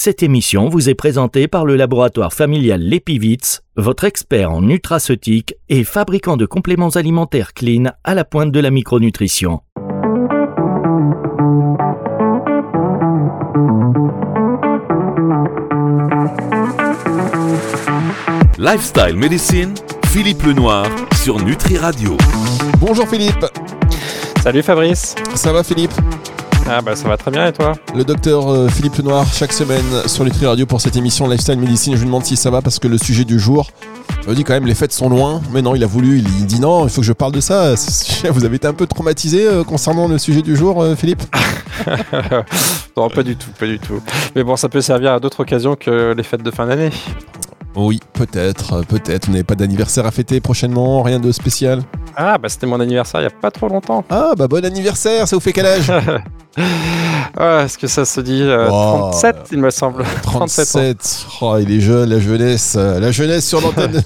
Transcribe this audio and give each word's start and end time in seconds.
Cette 0.00 0.22
émission 0.22 0.68
vous 0.68 0.88
est 0.88 0.94
présentée 0.94 1.48
par 1.48 1.66
le 1.66 1.74
laboratoire 1.74 2.32
familial 2.32 2.80
Lepivitz, 2.80 3.62
votre 3.74 4.04
expert 4.04 4.52
en 4.52 4.62
nutraceutique 4.62 5.56
et 5.68 5.82
fabricant 5.82 6.36
de 6.36 6.46
compléments 6.46 6.90
alimentaires 6.90 7.52
clean 7.52 7.86
à 8.04 8.14
la 8.14 8.24
pointe 8.24 8.52
de 8.52 8.60
la 8.60 8.70
micronutrition. 8.70 9.60
Lifestyle 18.56 19.16
Medicine, 19.16 19.74
Philippe 20.06 20.44
Lenoir 20.44 20.86
sur 21.16 21.44
Nutri 21.44 21.76
Radio. 21.76 22.16
Bonjour 22.78 23.08
Philippe. 23.08 23.46
Salut 24.44 24.62
Fabrice. 24.62 25.16
Ça 25.34 25.52
va 25.52 25.64
Philippe? 25.64 25.90
Ah 26.70 26.82
bah 26.82 26.94
ça 26.94 27.08
va 27.08 27.16
très 27.16 27.30
bien 27.30 27.46
et 27.46 27.52
toi 27.52 27.72
Le 27.94 28.04
docteur 28.04 28.48
euh, 28.48 28.68
Philippe 28.68 28.96
Lenoir 28.96 29.26
chaque 29.32 29.52
semaine 29.52 29.84
sur 30.06 30.24
Nutri 30.24 30.46
Radio 30.46 30.66
pour 30.66 30.80
cette 30.80 30.96
émission 30.96 31.26
Lifestyle 31.26 31.58
Medicine. 31.58 31.94
Je 31.94 32.00
lui 32.00 32.06
demande 32.06 32.24
si 32.24 32.36
ça 32.36 32.50
va 32.50 32.60
parce 32.60 32.78
que 32.78 32.88
le 32.88 32.98
sujet 32.98 33.24
du 33.24 33.38
jour, 33.38 33.70
me 34.26 34.34
dit 34.34 34.44
quand 34.44 34.52
même 34.52 34.66
les 34.66 34.74
fêtes 34.74 34.92
sont 34.92 35.08
loin, 35.08 35.40
mais 35.52 35.62
non 35.62 35.74
il 35.74 35.82
a 35.82 35.86
voulu, 35.86 36.18
il, 36.18 36.46
dit 36.46 36.60
non, 36.60 36.84
il 36.84 36.90
faut 36.90 37.00
que 37.00 37.06
je 37.06 37.12
parle 37.12 37.32
de 37.32 37.40
ça. 37.40 37.74
Vous 38.30 38.44
avez 38.44 38.56
été 38.56 38.66
un 38.66 38.74
peu 38.74 38.86
traumatisé 38.86 39.46
euh, 39.46 39.64
concernant 39.64 40.08
le 40.08 40.18
sujet 40.18 40.42
du 40.42 40.56
jour 40.56 40.82
euh, 40.82 40.94
Philippe? 40.94 41.22
Non 42.96 43.08
pas 43.08 43.22
du 43.22 43.36
tout, 43.36 43.50
pas 43.56 43.66
du 43.66 43.78
tout. 43.78 44.02
Mais 44.34 44.42
bon 44.42 44.56
ça 44.56 44.68
peut 44.68 44.80
servir 44.80 45.12
à 45.12 45.20
d'autres 45.20 45.40
occasions 45.40 45.76
que 45.76 46.12
les 46.16 46.22
fêtes 46.24 46.42
de 46.42 46.50
fin 46.50 46.66
d'année. 46.66 46.90
Oui, 47.76 48.00
peut-être, 48.12 48.82
peut-être. 48.88 49.26
Vous 49.26 49.32
n'avez 49.32 49.44
pas 49.44 49.54
d'anniversaire 49.54 50.04
à 50.04 50.10
fêter 50.10 50.40
prochainement, 50.40 51.02
rien 51.02 51.20
de 51.20 51.30
spécial? 51.30 51.82
Ah, 52.20 52.36
bah 52.36 52.48
c'était 52.48 52.66
mon 52.66 52.80
anniversaire 52.80 53.20
il 53.20 53.28
n'y 53.28 53.32
a 53.32 53.40
pas 53.40 53.52
trop 53.52 53.68
longtemps. 53.68 54.04
Ah, 54.10 54.32
bah 54.36 54.48
bon 54.48 54.64
anniversaire, 54.64 55.28
ça 55.28 55.36
vous 55.36 55.40
fait 55.40 55.52
quel 55.52 55.66
âge? 55.66 55.92
Ah, 57.36 57.62
Est-ce 57.64 57.78
que 57.78 57.86
ça 57.86 58.04
se 58.04 58.20
dit 58.20 58.42
37, 58.42 59.36
il 59.52 59.58
me 59.58 59.70
semble 59.70 60.02
37, 60.22 61.26
oh, 61.40 61.56
il 61.60 61.70
est 61.70 61.80
jeune, 61.80 62.08
la 62.08 62.18
jeunesse, 62.18 62.74
euh, 62.76 62.98
la 62.98 63.12
jeunesse 63.12 63.46
sur 63.46 63.60
l'antenne. 63.60 64.02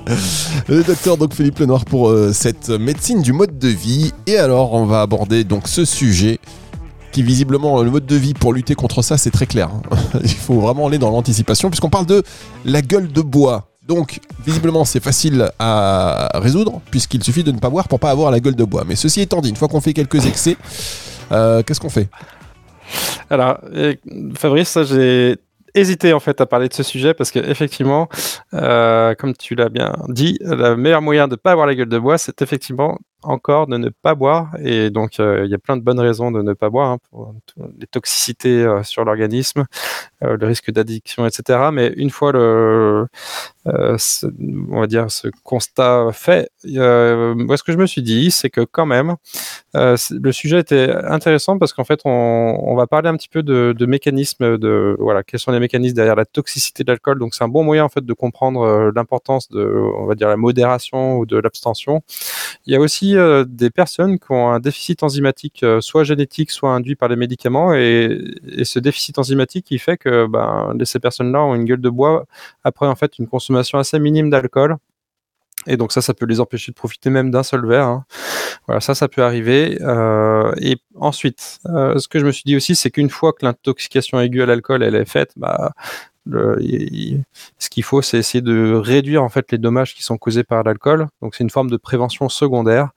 Le 0.68 0.82
docteur 0.82 1.18
donc 1.18 1.34
Philippe 1.34 1.58
Lenoir 1.58 1.84
pour 1.84 2.08
euh, 2.08 2.32
cette 2.32 2.70
médecine 2.70 3.20
du 3.20 3.34
mode 3.34 3.58
de 3.58 3.68
vie. 3.68 4.14
Et 4.26 4.38
alors, 4.38 4.72
on 4.72 4.86
va 4.86 5.02
aborder 5.02 5.44
donc 5.44 5.68
ce 5.68 5.84
sujet 5.84 6.38
qui 7.10 7.22
visiblement 7.22 7.82
le 7.82 7.90
mode 7.90 8.06
de 8.06 8.16
vie 8.16 8.32
pour 8.32 8.54
lutter 8.54 8.74
contre 8.74 9.02
ça, 9.02 9.18
c'est 9.18 9.30
très 9.30 9.46
clair. 9.46 9.68
Hein. 9.68 9.98
Il 10.22 10.30
faut 10.30 10.60
vraiment 10.60 10.86
aller 10.86 10.98
dans 10.98 11.10
l'anticipation 11.10 11.68
puisqu'on 11.68 11.90
parle 11.90 12.06
de 12.06 12.22
la 12.64 12.80
gueule 12.80 13.12
de 13.12 13.20
bois. 13.20 13.71
Donc, 13.94 14.20
visiblement, 14.42 14.86
c'est 14.86 15.04
facile 15.04 15.50
à 15.58 16.30
résoudre, 16.36 16.80
puisqu'il 16.90 17.22
suffit 17.22 17.44
de 17.44 17.52
ne 17.52 17.58
pas 17.58 17.68
boire 17.68 17.88
pour 17.88 18.00
pas 18.00 18.10
avoir 18.10 18.30
la 18.30 18.40
gueule 18.40 18.56
de 18.56 18.64
bois. 18.64 18.84
Mais 18.88 18.96
ceci 18.96 19.20
étant 19.20 19.42
dit, 19.42 19.50
une 19.50 19.56
fois 19.56 19.68
qu'on 19.68 19.82
fait 19.82 19.92
quelques 19.92 20.26
excès, 20.26 20.56
euh, 21.30 21.62
qu'est-ce 21.62 21.78
qu'on 21.78 21.90
fait? 21.90 22.08
Alors, 23.28 23.58
Fabrice, 24.34 24.78
j'ai 24.84 25.36
hésité 25.74 26.14
en 26.14 26.20
fait 26.20 26.40
à 26.40 26.46
parler 26.46 26.68
de 26.68 26.74
ce 26.74 26.82
sujet 26.82 27.12
parce 27.12 27.30
qu'effectivement, 27.30 28.08
euh, 28.54 29.14
comme 29.14 29.34
tu 29.34 29.54
l'as 29.54 29.68
bien 29.68 29.92
dit, 30.08 30.38
le 30.40 30.74
meilleur 30.74 31.02
moyen 31.02 31.28
de 31.28 31.32
ne 31.32 31.36
pas 31.36 31.52
avoir 31.52 31.66
la 31.66 31.74
gueule 31.74 31.90
de 31.90 31.98
bois, 31.98 32.16
c'est 32.16 32.40
effectivement 32.40 32.98
encore 33.22 33.66
de 33.66 33.76
ne 33.76 33.88
pas 33.88 34.14
boire. 34.14 34.50
Et 34.62 34.90
donc, 34.90 35.20
euh, 35.20 35.44
il 35.44 35.50
y 35.50 35.54
a 35.54 35.58
plein 35.58 35.76
de 35.76 35.82
bonnes 35.82 36.00
raisons 36.00 36.30
de 36.30 36.42
ne 36.42 36.52
pas 36.52 36.70
boire, 36.70 36.90
hein, 36.90 36.98
pour 37.10 37.34
les 37.78 37.86
toxicités 37.86 38.64
euh, 38.64 38.82
sur 38.82 39.04
l'organisme, 39.04 39.64
euh, 40.22 40.36
le 40.36 40.46
risque 40.46 40.70
d'addiction, 40.70 41.26
etc. 41.26 41.70
Mais 41.72 41.92
une 41.96 42.10
fois 42.10 42.32
le, 42.32 43.06
ce, 43.66 44.26
on 44.70 44.80
va 44.80 44.86
dire, 44.86 45.10
ce 45.10 45.28
constat 45.44 46.08
fait, 46.12 46.50
moi, 46.64 47.56
ce 47.56 47.62
que 47.62 47.72
je 47.72 47.78
me 47.78 47.86
suis 47.86 48.02
dit, 48.02 48.30
c'est 48.30 48.50
que 48.50 48.62
quand 48.62 48.86
même, 48.86 49.16
le 49.74 50.32
sujet 50.32 50.60
était 50.60 50.90
intéressant 51.04 51.58
parce 51.58 51.72
qu'en 51.72 51.84
fait, 51.84 52.00
on, 52.04 52.74
va 52.76 52.86
parler 52.86 53.08
un 53.08 53.16
petit 53.16 53.28
peu 53.28 53.42
de, 53.42 53.86
mécanismes, 53.86 54.58
de 54.58 54.96
voilà, 54.98 55.22
quels 55.22 55.40
sont 55.40 55.52
les 55.52 55.60
mécanismes 55.60 55.96
derrière 55.96 56.16
la 56.16 56.24
toxicité 56.24 56.84
de 56.84 56.90
l'alcool. 56.90 57.18
Donc, 57.18 57.34
c'est 57.34 57.44
un 57.44 57.48
bon 57.48 57.64
moyen 57.64 57.84
en 57.84 57.88
fait 57.88 58.04
de 58.04 58.12
comprendre 58.12 58.92
l'importance 58.94 59.48
de, 59.48 59.64
on 59.98 60.06
va 60.06 60.14
dire, 60.14 60.28
la 60.28 60.36
modération 60.36 61.18
ou 61.18 61.26
de 61.26 61.36
l'abstention. 61.36 62.02
Il 62.66 62.72
y 62.72 62.76
a 62.76 62.80
aussi 62.80 63.16
euh, 63.16 63.44
des 63.46 63.70
personnes 63.70 64.18
qui 64.18 64.30
ont 64.30 64.50
un 64.50 64.60
déficit 64.60 65.02
enzymatique, 65.02 65.62
euh, 65.62 65.80
soit 65.80 66.04
génétique, 66.04 66.50
soit 66.50 66.70
induit 66.70 66.96
par 66.96 67.08
les 67.08 67.16
médicaments, 67.16 67.74
et, 67.74 68.18
ce 68.64 68.78
déficit 68.78 69.18
enzymatique, 69.18 69.66
il 69.70 69.78
fait 69.78 69.96
que 69.96 70.26
ben, 70.26 70.76
ces 70.84 70.98
personnes-là 70.98 71.42
ont 71.42 71.54
une 71.54 71.64
gueule 71.64 71.80
de 71.80 71.90
bois 71.90 72.26
après 72.64 72.86
en 72.86 72.94
fait 72.94 73.18
une 73.18 73.26
consommation 73.26 73.51
assez 73.56 73.98
minime 73.98 74.30
d'alcool. 74.30 74.76
Et 75.66 75.76
donc 75.76 75.92
ça, 75.92 76.02
ça 76.02 76.12
peut 76.12 76.26
les 76.26 76.40
empêcher 76.40 76.72
de 76.72 76.76
profiter 76.76 77.08
même 77.08 77.30
d'un 77.30 77.42
seul 77.42 77.66
verre. 77.66 77.86
Hein. 77.86 78.04
Voilà, 78.66 78.80
ça, 78.80 78.94
ça 78.94 79.08
peut 79.08 79.22
arriver. 79.22 79.78
Euh, 79.80 80.52
et 80.58 80.76
ensuite, 80.96 81.60
ce 81.64 82.08
que 82.08 82.18
je 82.18 82.26
me 82.26 82.32
suis 82.32 82.42
dit 82.44 82.56
aussi, 82.56 82.74
c'est 82.74 82.90
qu'une 82.90 83.10
fois 83.10 83.32
que 83.32 83.44
l'intoxication 83.44 84.20
aiguë 84.20 84.42
à 84.42 84.46
l'alcool 84.46 84.82
elle 84.82 84.96
est 84.96 85.04
faite, 85.04 85.32
bah, 85.36 85.72
ce 86.26 87.70
qu'il 87.70 87.82
faut, 87.82 88.02
c'est 88.02 88.18
essayer 88.18 88.42
de 88.42 88.74
réduire 88.74 89.22
en 89.22 89.28
fait 89.28 89.50
les 89.52 89.58
dommages 89.58 89.94
qui 89.94 90.02
sont 90.02 90.18
causés 90.18 90.44
par 90.44 90.62
l'alcool. 90.62 91.06
Donc 91.20 91.34
c'est 91.34 91.44
une 91.44 91.50
forme 91.50 91.70
de 91.70 91.76
prévention 91.76 92.28
secondaire. 92.28 92.90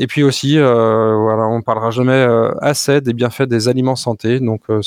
Et 0.00 0.06
puis 0.06 0.22
aussi, 0.22 0.58
euh, 0.58 1.16
voilà, 1.16 1.48
on 1.48 1.60
parlera 1.60 1.90
jamais 1.90 2.12
euh, 2.12 2.52
assez 2.60 3.00
des 3.00 3.12
bienfaits 3.12 3.42
des 3.42 3.68
aliments 3.68 3.96
santé. 3.96 4.38
Donc 4.38 4.62
euh, 4.70 4.80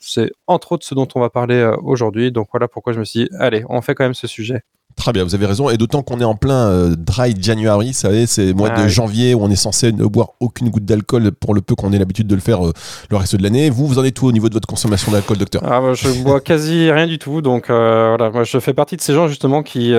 c'est 0.00 0.32
entre 0.48 0.72
autres 0.72 0.84
ce 0.84 0.94
dont 0.94 1.06
on 1.14 1.20
va 1.20 1.30
parler 1.30 1.72
aujourd'hui. 1.82 2.32
Donc 2.32 2.48
voilà 2.52 2.66
pourquoi 2.66 2.92
je 2.92 2.98
me 2.98 3.04
suis 3.04 3.24
dit, 3.24 3.30
allez, 3.38 3.64
on 3.68 3.80
fait 3.80 3.94
quand 3.94 4.04
même 4.04 4.14
ce 4.14 4.26
sujet. 4.26 4.62
Très 4.96 5.12
bien, 5.12 5.24
vous 5.24 5.34
avez 5.34 5.44
raison. 5.44 5.68
Et 5.68 5.76
d'autant 5.76 6.02
qu'on 6.02 6.20
est 6.20 6.24
en 6.24 6.34
plein 6.34 6.68
euh, 6.68 6.94
dry 6.96 7.34
January, 7.38 7.88
vous 7.88 7.92
savez, 7.92 8.26
c'est 8.26 8.54
mois 8.54 8.70
de 8.70 8.88
janvier 8.88 9.34
où 9.34 9.42
on 9.42 9.50
est 9.50 9.54
censé 9.54 9.92
ne 9.92 10.04
boire 10.06 10.30
aucune 10.40 10.70
goutte 10.70 10.86
d'alcool 10.86 11.32
pour 11.32 11.54
le 11.54 11.60
peu 11.60 11.74
qu'on 11.74 11.92
ait 11.92 11.98
l'habitude 11.98 12.26
de 12.26 12.34
le 12.34 12.40
faire 12.40 12.66
euh, 12.66 12.72
le 13.10 13.16
reste 13.18 13.36
de 13.36 13.42
l'année. 13.42 13.68
Vous, 13.68 13.86
vous 13.86 13.98
en 13.98 14.04
êtes 14.04 14.14
tout 14.14 14.26
au 14.26 14.32
niveau 14.32 14.48
de 14.48 14.54
votre 14.54 14.66
consommation 14.66 15.12
d'alcool, 15.12 15.36
docteur 15.36 15.62
ah, 15.64 15.80
moi, 15.82 15.92
Je 15.92 16.08
bois 16.22 16.40
quasi 16.40 16.90
rien 16.90 17.06
du 17.06 17.18
tout. 17.18 17.42
Donc 17.42 17.68
euh, 17.68 18.16
voilà, 18.16 18.32
moi 18.32 18.44
je 18.44 18.58
fais 18.58 18.72
partie 18.72 18.96
de 18.96 19.02
ces 19.02 19.12
gens 19.12 19.28
justement 19.28 19.62
qui, 19.62 19.94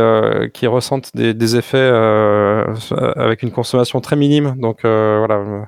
qui 0.53 0.67
ressentent 0.67 1.11
des, 1.15 1.55
effets 1.55 1.91
avec 3.15 3.43
une 3.43 3.51
consommation 3.51 4.01
très 4.01 4.15
minime. 4.15 4.55
Donc 4.57 4.79
voilà, 4.81 5.67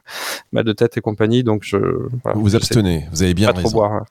mal 0.52 0.64
de 0.64 0.74
tête 0.74 0.98
et 0.98 1.02
compagnie. 1.02 1.44
Donc 1.44 1.62
je. 1.64 1.78
vous 1.78 2.42
vous 2.42 2.56
abstenez, 2.56 3.06
vous 3.12 3.22
avez 3.22 3.36
bien 3.36 3.50
pas 3.50 3.58
raison. 3.58 3.70
Trop 3.70 3.80
boire, 3.80 4.06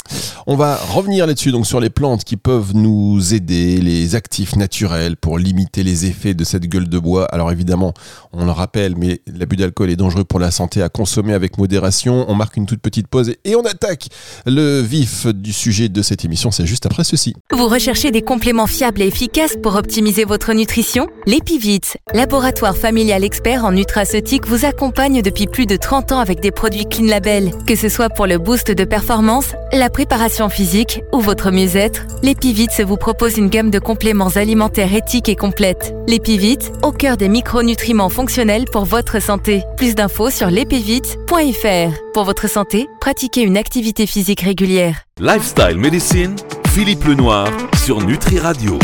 On 0.47 0.55
va 0.57 0.77
revenir 0.77 1.27
là-dessus, 1.27 1.51
donc 1.51 1.67
sur 1.67 1.81
les 1.81 1.91
plantes 1.91 2.25
qui 2.25 2.37
peuvent 2.37 2.71
nous 2.75 3.35
aider, 3.35 3.81
les 3.81 4.15
actifs 4.15 4.57
naturels 4.57 5.08
pour 5.17 5.39
limiter 5.39 5.83
les 5.83 6.07
effets 6.07 6.35
de 6.35 6.45
cette 6.45 6.67
gueule 6.67 6.89
de 6.89 6.99
bois. 6.99 7.25
Alors 7.27 7.53
évidemment, 7.53 7.95
on 8.33 8.45
le 8.45 8.51
rappelle, 8.51 8.97
mais 8.97 9.21
l'abus 9.27 9.57
d'alcool 9.57 9.91
est 9.91 9.97
dangereux 9.97 10.25
pour 10.25 10.39
la 10.39 10.51
santé 10.51 10.83
à 10.83 10.89
consommer 10.89 11.35
avec 11.35 11.59
modération. 11.59 12.27
On 12.29 12.35
marque 12.35 12.57
une 12.57 12.67
toute 12.67 12.81
petite 12.81 13.09
pause 13.09 13.33
et 13.45 13.57
on 13.57 13.63
attaque 13.63 14.09
le 14.47 14.81
vif 14.81 15.27
du 15.27 15.53
sujet 15.53 15.89
de 15.89 16.03
cette 16.03 16.25
émission. 16.25 16.51
C'est 16.51 16.67
juste 16.67 16.87
après 16.87 17.05
ceci. 17.05 17.35
Vous 17.53 17.69
recherchez 17.69 18.11
des 18.11 18.23
compléments 18.23 18.67
fiables 18.67 19.03
et 19.03 19.07
efficaces 19.07 19.57
pour 19.63 19.77
optimiser 19.77 20.25
votre 20.25 20.53
nutrition? 20.53 21.09
L'Epivit, 21.27 21.81
laboratoire 22.13 22.77
familial 22.77 23.25
expert 23.25 23.65
en 23.65 23.73
nutraceutique, 23.73 24.47
vous 24.47 24.65
accompagne 24.65 25.23
depuis 25.23 25.47
plus 25.47 25.67
de 25.67 25.77
30 25.77 26.13
ans 26.13 26.21
avec 26.21 26.41
des 26.41 26.51
produits 26.51 26.87
Clean 26.87 27.07
Label. 27.07 27.53
Que 27.67 27.77
ce 27.77 27.89
soit 27.89 28.11
pour 28.11 28.27
le 28.27 28.39
boost 28.39 28.71
de 28.71 28.85
performance, 28.85 29.55
la 29.73 29.91
préparation 29.91 30.49
physique 30.49 31.03
ou 31.13 31.21
votre 31.21 31.51
mieux-être, 31.51 32.07
l'Epivit 32.23 32.69
vous 32.87 32.97
propose 32.97 33.37
une 33.39 33.49
gamme 33.49 33.71
de 33.71 33.79
compléments 33.79 34.29
alimentaires 34.29 34.95
éthiques 34.99 35.29
et 35.29 35.37
complètes. 35.37 35.95
L'Epivit, 36.09 36.59
au 36.83 36.91
cœur 36.91 37.17
des 37.17 37.29
micronutriments 37.29 38.09
fonctionnels 38.09 38.65
pour 38.73 38.85
votre 38.85 39.23
santé. 39.23 39.63
Plus 39.77 39.95
d'infos 39.95 40.31
sur 40.31 40.51
l'epivit.fr. 40.51 41.93
Pour 42.13 42.25
votre 42.25 42.51
santé, 42.51 42.89
pratiquez 43.01 43.43
une 43.43 43.57
activité 43.57 44.07
physique 44.07 44.41
régulière. 44.41 45.05
Lifestyle 45.21 45.77
Medicine, 45.77 46.35
Philippe 46.71 47.05
Lenoir 47.05 47.49
sur 47.85 48.05
Nutri 48.05 48.41
Radio. 48.41 48.77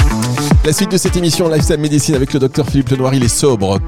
La 0.65 0.73
suite 0.73 0.93
de 0.93 0.99
cette 0.99 1.17
émission 1.17 1.49
Lifestyle 1.49 1.81
Medicine 1.81 2.15
avec 2.15 2.33
le 2.33 2.39
docteur 2.39 2.67
Philippe 2.67 2.91
Lenoir, 2.91 3.13
il 3.13 3.25
est 3.25 3.29
sobre 3.29 3.81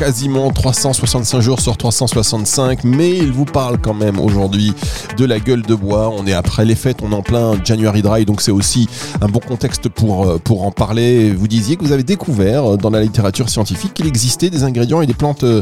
quasiment 0.00 0.50
365 0.50 1.42
jours 1.42 1.60
sur 1.60 1.76
365, 1.76 2.84
mais 2.84 3.18
il 3.18 3.32
vous 3.32 3.44
parle 3.44 3.76
quand 3.78 3.92
même 3.92 4.18
aujourd'hui 4.18 4.72
de 5.18 5.26
la 5.26 5.38
gueule 5.38 5.60
de 5.60 5.74
bois. 5.74 6.08
On 6.08 6.26
est 6.26 6.32
après 6.32 6.64
les 6.64 6.74
fêtes, 6.74 7.00
on 7.02 7.12
est 7.12 7.14
en 7.14 7.20
plein 7.20 7.62
January 7.62 8.00
Dry, 8.00 8.24
donc 8.24 8.40
c'est 8.40 8.50
aussi 8.50 8.88
un 9.20 9.26
bon 9.28 9.40
contexte 9.40 9.90
pour, 9.90 10.26
euh, 10.26 10.38
en 10.48 10.70
parler. 10.70 11.32
Vous 11.34 11.48
disiez 11.48 11.76
que 11.76 11.84
vous 11.84 11.92
avez 11.92 12.02
découvert 12.02 12.64
euh, 12.64 12.76
dans 12.78 12.88
la 12.88 13.02
littérature 13.02 13.50
scientifique 13.50 13.92
qu'il 13.92 14.06
existait 14.06 14.48
des 14.48 14.64
ingrédients 14.64 15.02
et 15.02 15.06
des 15.06 15.12
plantes, 15.12 15.44
euh, 15.44 15.60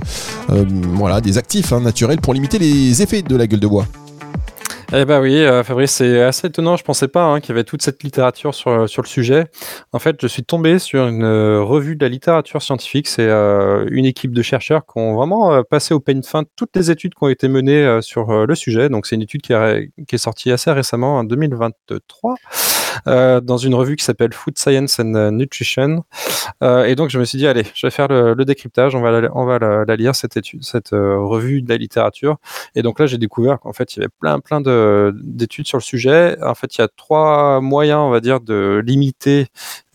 voilà, 0.95 1.21
des 1.21 1.37
actifs 1.37 1.73
hein, 1.73 1.81
naturels 1.81 2.21
pour 2.21 2.33
limiter 2.33 2.61
les 2.61 3.03
effets 3.03 3.23
de 3.23 3.35
la 3.35 3.49
gueule 3.49 3.59
de 3.59 3.67
bois. 3.67 3.87
Eh 4.91 5.05
ben 5.05 5.21
oui, 5.21 5.37
euh, 5.37 5.63
Fabrice, 5.63 5.91
c'est 5.91 6.23
assez 6.23 6.47
étonnant. 6.47 6.77
Je 6.77 6.83
pensais 6.83 7.09
pas 7.09 7.27
hein, 7.27 7.41
qu'il 7.41 7.51
y 7.51 7.53
avait 7.53 7.65
toute 7.65 7.83
cette 7.83 8.03
littérature 8.03 8.55
sur, 8.55 8.89
sur 8.89 9.03
le 9.03 9.07
sujet. 9.07 9.45
En 9.93 9.99
fait, 9.99 10.17
je 10.19 10.27
suis 10.27 10.45
tombé 10.45 10.79
sur 10.79 11.07
une 11.07 11.25
euh, 11.25 11.63
revue 11.63 11.95
de 11.95 12.03
la 12.03 12.09
littérature 12.09 12.63
scientifique. 12.63 13.07
C'est 13.07 13.29
euh, 13.29 13.87
une 13.91 14.07
équipe 14.07 14.33
de 14.33 14.41
chercheurs 14.41 14.87
qui 14.87 14.99
ont 14.99 15.15
vraiment 15.15 15.63
passé 15.63 15.93
au 15.93 16.01
peigne 16.01 16.23
fin 16.23 16.45
toutes 16.57 16.75
les 16.75 16.91
études 16.91 17.15
qui 17.15 17.23
ont 17.23 17.29
été 17.29 17.49
menées 17.49 18.01
sur 18.01 18.47
le 18.47 18.55
sujet. 18.55 18.89
Donc, 18.89 19.07
c'est 19.07 19.17
une 19.17 19.23
étude 19.23 19.43
qui, 19.43 19.53
est 19.53 20.17
sortie 20.17 20.51
assez 20.53 20.73
récemment, 20.73 21.19
en 21.19 21.25
2023. 21.25 22.37
Euh, 23.07 23.41
dans 23.41 23.57
une 23.57 23.75
revue 23.75 23.97
qui 23.97 24.05
s'appelle 24.05 24.33
Food 24.33 24.59
Science 24.59 24.99
and 25.01 25.31
Nutrition. 25.33 26.05
Euh, 26.63 26.85
et 26.85 26.95
donc 26.95 27.11
je 27.11 27.19
me 27.19 27.25
suis 27.25 27.39
dit 27.39 27.47
allez, 27.47 27.65
je 27.75 27.87
vais 27.87 27.91
faire 27.91 28.09
le, 28.09 28.35
décryptage, 28.45 28.95
on 28.95 29.01
va 29.01 29.21
la, 29.21 29.29
on 29.37 29.45
va 29.45 29.59
la, 29.59 29.97
lire 29.97 30.15
cette 30.15 30.37
étude, 30.37 30.65
cette 30.65 30.91
revue 30.91 31.63
de 31.63 31.69
la 31.69 31.77
littérature. 31.77 32.37
Et 32.75 32.83
donc 32.83 32.99
là 32.99 33.07
j'ai 33.07 33.19
découvert 33.19 33.61
qu'en 33.61 33.73
fait 33.73 33.95
il 33.95 34.01
y 34.01 34.03
avait 34.03 34.13
plein 34.21 34.41
plein 34.41 34.61
d'études 34.61 35.67
sur 35.67 35.79
le 35.79 35.83
sujet. 35.83 36.37
En 36.43 36.55
fait 36.55 36.77
il 36.77 36.81
y 36.81 36.85
a 36.85 36.89
trois 36.89 37.61
moyens 37.61 38.01
on 38.01 38.11
va 38.11 38.21
dire 38.21 38.41
de 38.41 38.83
limiter 38.85 39.47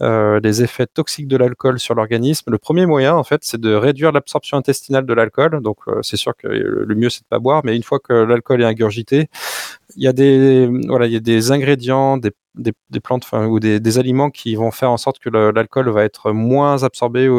les 0.01 0.63
effets 0.63 0.85
toxiques 0.85 1.29
de 1.29 1.37
l'alcool 1.37 1.79
sur 1.79 1.95
l'organisme. 1.95 2.51
Le 2.51 2.57
premier 2.57 2.85
moyen 2.85 3.15
en 3.15 3.23
fait 3.23 3.41
c'est 3.43 3.59
de 3.59 3.73
réduire 3.73 4.11
l'absorption 4.11 4.57
intestinale 4.57 5.05
de 5.05 5.13
l'alcool. 5.13 5.61
Donc 5.61 5.77
c'est 6.01 6.17
sûr 6.17 6.35
que 6.35 6.47
le 6.47 6.95
mieux 6.95 7.09
c'est 7.09 7.21
de 7.21 7.27
pas 7.27 7.39
boire, 7.39 7.61
mais 7.63 7.75
une 7.75 7.83
fois 7.83 7.99
que 7.99 8.13
l'alcool 8.13 8.61
est 8.61 8.65
ingurgité, 8.65 9.29
il 9.95 10.03
y 10.03 10.07
a 10.07 10.13
des 10.13 10.69
voilà, 10.87 11.07
il 11.07 11.13
y 11.13 11.17
a 11.17 11.19
des 11.19 11.51
ingrédients, 11.51 12.17
des, 12.17 12.31
des, 12.55 12.99
plantes 12.99 13.27
ou 13.31 13.59
des, 13.59 13.97
aliments 13.97 14.29
qui 14.29 14.55
vont 14.55 14.71
faire 14.71 14.91
en 14.91 14.97
sorte 14.97 15.19
que 15.19 15.29
l'alcool 15.29 15.89
va 15.89 16.03
être 16.03 16.31
moins 16.31 16.83
absorbé 16.83 17.29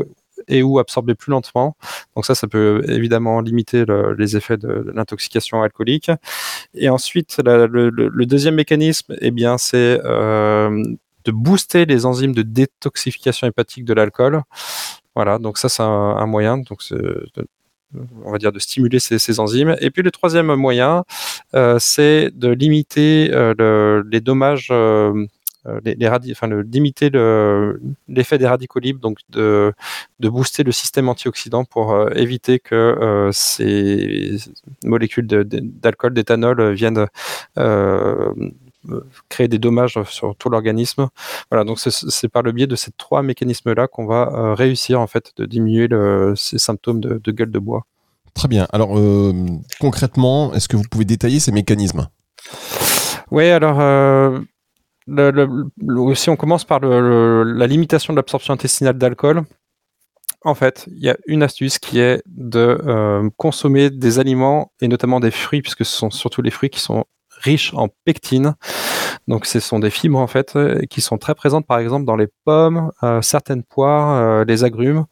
et 0.48 0.62
ou 0.62 0.78
absorbé 0.78 1.14
plus 1.14 1.30
lentement. 1.30 1.76
Donc 2.16 2.26
ça, 2.26 2.34
ça 2.34 2.46
peut 2.46 2.84
évidemment 2.88 3.40
limiter 3.40 3.84
les 4.18 4.36
effets 4.36 4.56
de, 4.56 4.90
l'intoxication 4.94 5.62
alcoolique. 5.62 6.10
Et 6.74 6.88
ensuite, 6.88 7.40
le, 7.44 8.26
deuxième 8.26 8.56
mécanisme, 8.56 9.14
eh 9.20 9.30
bien, 9.30 9.58
c'est 9.58 10.00
euh, 10.04 10.82
de 11.24 11.32
booster 11.32 11.86
les 11.86 12.06
enzymes 12.06 12.34
de 12.34 12.42
détoxification 12.42 13.46
hépatique 13.46 13.84
de 13.84 13.94
l'alcool. 13.94 14.42
Voilà, 15.14 15.38
donc 15.38 15.58
ça 15.58 15.68
c'est 15.68 15.82
un, 15.82 15.86
un, 15.86 16.26
moyen. 16.26 16.58
Donc 16.58 16.82
on 18.24 18.30
va 18.30 18.38
dire, 18.38 18.52
de 18.52 18.58
stimuler 18.58 18.98
ces, 18.98 19.40
enzymes. 19.40 19.76
Et 19.80 19.90
puis 19.90 20.02
le 20.02 20.10
troisième 20.10 20.54
moyen, 20.54 21.04
euh, 21.54 21.76
c'est 21.80 22.30
de 22.34 22.48
limiter 22.48 23.30
euh, 23.32 24.02
les 24.10 24.20
dommages. 24.20 24.68
Euh, 24.70 25.26
les, 25.82 25.96
enfin, 26.32 26.46
limiter 26.70 27.08
l'effet 28.06 28.36
des 28.36 28.46
radicaux 28.46 28.80
libres, 28.80 29.00
donc 29.00 29.20
de 29.30 29.72
booster 30.20 30.62
le 30.62 30.72
système 30.72 31.08
antioxydant 31.08 31.64
pour 31.64 32.06
éviter 32.14 32.58
que 32.58 33.30
ces 33.32 34.36
molécules 34.84 35.26
d'alcool, 35.26 36.12
d'éthanol 36.12 36.74
viennent 36.74 37.06
créer 39.28 39.48
des 39.48 39.58
dommages 39.58 39.98
sur 40.04 40.36
tout 40.36 40.48
l'organisme. 40.48 41.08
Voilà, 41.50 41.64
donc 41.64 41.78
c'est 41.78 42.28
par 42.28 42.42
le 42.42 42.52
biais 42.52 42.66
de 42.66 42.76
ces 42.76 42.92
trois 42.92 43.22
mécanismes-là 43.22 43.88
qu'on 43.88 44.06
va 44.06 44.30
euh, 44.32 44.54
réussir 44.54 45.00
en 45.00 45.06
fait 45.06 45.32
de 45.36 45.46
diminuer 45.46 45.88
ces 46.36 46.58
symptômes 46.58 47.00
de, 47.00 47.32
gueule 47.32 47.50
de 47.50 47.58
bois. 47.58 47.86
Très 48.34 48.48
bien. 48.48 48.66
Alors 48.72 48.98
euh, 48.98 49.32
concrètement, 49.80 50.52
est-ce 50.54 50.68
que 50.68 50.76
vous 50.76 50.84
pouvez 50.90 51.04
détailler 51.04 51.40
ces 51.40 51.52
mécanismes? 51.52 52.08
Oui, 53.30 53.48
alors 53.48 53.80
euh, 53.80 54.40
si 56.14 56.30
on 56.30 56.36
commence 56.36 56.64
par 56.64 56.80
la 56.80 57.66
limitation 57.66 58.12
de 58.12 58.16
l'absorption 58.16 58.54
intestinale 58.54 58.98
d'alcool, 58.98 59.44
en 60.46 60.54
fait, 60.54 60.86
il 60.88 61.02
y 61.02 61.08
a 61.08 61.16
une 61.26 61.42
astuce 61.42 61.78
qui 61.78 62.00
est 62.00 62.22
de 62.26 63.30
consommer 63.38 63.88
des 63.88 64.18
aliments 64.18 64.72
et 64.82 64.88
notamment 64.88 65.20
des 65.20 65.30
fruits, 65.30 65.62
puisque 65.62 65.86
ce 65.86 65.96
sont 65.96 66.10
surtout 66.10 66.42
les 66.42 66.50
fruits 66.50 66.68
qui 66.68 66.80
sont 66.80 67.06
riches 67.44 67.72
en 67.74 67.88
pectine. 68.04 68.54
Donc 69.28 69.46
ce 69.46 69.60
sont 69.60 69.78
des 69.78 69.90
fibres 69.90 70.18
en 70.18 70.26
fait 70.26 70.54
euh, 70.56 70.80
qui 70.90 71.00
sont 71.00 71.16
très 71.16 71.34
présentes 71.34 71.66
par 71.66 71.78
exemple 71.78 72.04
dans 72.04 72.16
les 72.16 72.28
pommes, 72.44 72.90
euh, 73.02 73.22
certaines 73.22 73.62
poires, 73.62 74.16
euh, 74.16 74.44
les 74.44 74.64
agrumes. 74.64 75.06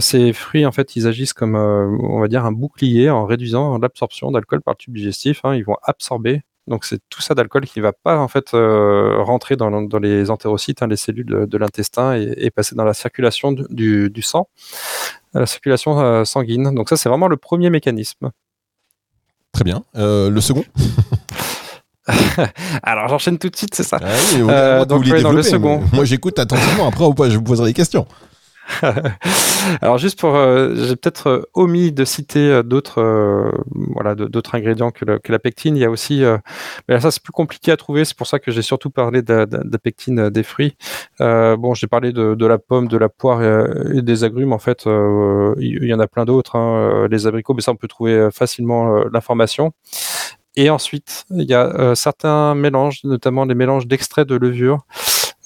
ces 0.00 0.32
fruits 0.32 0.64
en 0.64 0.72
fait 0.72 0.96
ils 0.96 1.06
agissent 1.06 1.34
comme 1.34 1.56
on 1.56 2.20
va 2.20 2.28
dire 2.28 2.44
un 2.44 2.52
bouclier 2.52 3.10
en 3.10 3.26
réduisant 3.26 3.78
l'absorption 3.78 4.30
d'alcool 4.30 4.62
par 4.62 4.74
le 4.74 4.78
tube 4.78 4.94
digestif. 4.94 5.40
Hein. 5.44 5.54
ils 5.54 5.64
vont 5.64 5.76
absorber 5.82 6.42
donc 6.66 6.86
c'est 6.86 6.98
tout 7.10 7.20
ça 7.20 7.34
d'alcool 7.34 7.66
qui 7.66 7.80
ne 7.80 7.82
va 7.82 7.92
pas 7.92 8.16
en 8.18 8.28
fait 8.28 8.52
rentrer 8.52 9.56
dans, 9.56 9.98
les 9.98 10.30
entérocytes, 10.30 10.82
hein, 10.82 10.86
les 10.86 10.96
cellules 10.96 11.46
de, 11.46 11.58
l'intestin 11.58 12.14
et, 12.14 12.50
passer 12.50 12.74
dans 12.74 12.84
la 12.84 12.94
circulation 12.94 13.52
du, 13.52 14.08
du 14.08 14.22
sang, 14.22 14.48
la 15.34 15.44
circulation 15.44 16.24
sanguine. 16.24 16.74
Donc 16.74 16.88
ça 16.88 16.96
c'est 16.96 17.10
vraiment 17.10 17.28
le 17.28 17.36
premier 17.36 17.68
mécanisme. 17.68 18.30
Très 19.52 19.64
bien. 19.64 19.84
le 19.94 20.40
second? 20.40 20.64
Alors 22.82 23.08
j'enchaîne 23.08 23.38
tout 23.38 23.48
de 23.48 23.56
suite, 23.56 23.74
c'est 23.74 23.82
ça. 23.82 23.98
Ah 24.02 24.06
euh, 24.36 24.84
donc 24.84 25.04
dans 25.06 25.32
le 25.32 25.42
second. 25.42 25.82
Moi 25.92 26.04
j'écoute 26.04 26.38
attentivement. 26.38 26.88
Après 26.88 27.04
ou 27.04 27.14
pas, 27.14 27.30
je 27.30 27.36
vous 27.36 27.42
poserai 27.42 27.68
des 27.68 27.74
questions. 27.74 28.06
Alors 29.82 29.98
juste 29.98 30.18
pour, 30.18 30.36
euh, 30.36 30.74
j'ai 30.74 30.96
peut-être 30.96 31.28
euh, 31.28 31.42
omis 31.52 31.92
de 31.92 32.06
citer 32.06 32.62
d'autres, 32.62 33.52
voilà, 33.72 34.14
d'autres 34.14 34.54
ingrédients 34.54 34.90
que, 34.90 35.04
la 35.04 35.38
pectine. 35.38 35.76
Il 35.76 35.80
y 35.80 35.84
a 35.84 35.90
aussi, 35.90 36.22
mais 36.88 37.00
ça 37.00 37.10
c'est 37.10 37.22
plus 37.22 37.32
compliqué 37.32 37.72
à 37.72 37.76
trouver. 37.76 38.04
C'est 38.04 38.16
pour 38.16 38.26
ça 38.26 38.38
que 38.38 38.50
j'ai 38.50 38.62
surtout 38.62 38.90
parlé 38.90 39.22
de, 39.22 39.46
la 39.50 39.78
pectine 39.78 40.28
des 40.28 40.42
fruits. 40.42 40.76
bon, 41.18 41.74
j'ai 41.74 41.86
parlé 41.86 42.12
de, 42.12 42.46
la 42.46 42.58
pomme, 42.58 42.88
de 42.88 42.98
la 42.98 43.08
poire 43.08 43.42
et, 43.42 44.02
des 44.02 44.24
agrumes. 44.24 44.52
En 44.52 44.58
fait, 44.58 44.84
il 44.86 45.84
y, 45.84 45.94
en 45.94 46.00
a 46.00 46.06
plein 46.06 46.24
d'autres. 46.24 46.56
Hein. 46.56 47.08
Les 47.10 47.26
abricots, 47.26 47.54
mais 47.54 47.62
ça 47.62 47.72
on 47.72 47.76
peut 47.76 47.88
trouver 47.88 48.28
facilement 48.30 49.04
l'information. 49.12 49.72
Et 50.56 50.70
ensuite, 50.70 51.24
il 51.30 51.48
y 51.48 51.54
a 51.54 51.66
euh, 51.66 51.94
certains 51.94 52.54
mélanges, 52.54 53.02
notamment 53.04 53.44
les 53.44 53.54
mélanges 53.54 53.86
d'extraits 53.86 54.26
de 54.26 54.36
levure 54.36 54.86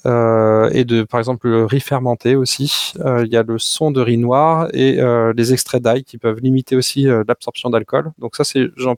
euh, 0.06 0.68
et 0.72 0.84
de, 0.84 1.02
par 1.02 1.18
exemple, 1.18 1.48
le 1.48 1.64
riz 1.64 1.80
fermenté 1.80 2.36
aussi. 2.36 2.92
Euh, 3.00 3.24
il 3.24 3.32
y 3.32 3.36
a 3.36 3.42
le 3.42 3.58
son 3.58 3.90
de 3.90 4.00
riz 4.00 4.18
noir 4.18 4.68
et 4.74 5.00
les 5.34 5.52
extraits 5.52 5.82
d'ail 5.82 6.04
qui 6.04 6.18
peuvent 6.18 6.40
limiter 6.40 6.76
aussi 6.76 7.04
l'absorption 7.26 7.70
d'alcool. 7.70 8.12
Donc 8.18 8.36
ça, 8.36 8.44
c'est 8.44 8.66
j'en 8.76 8.96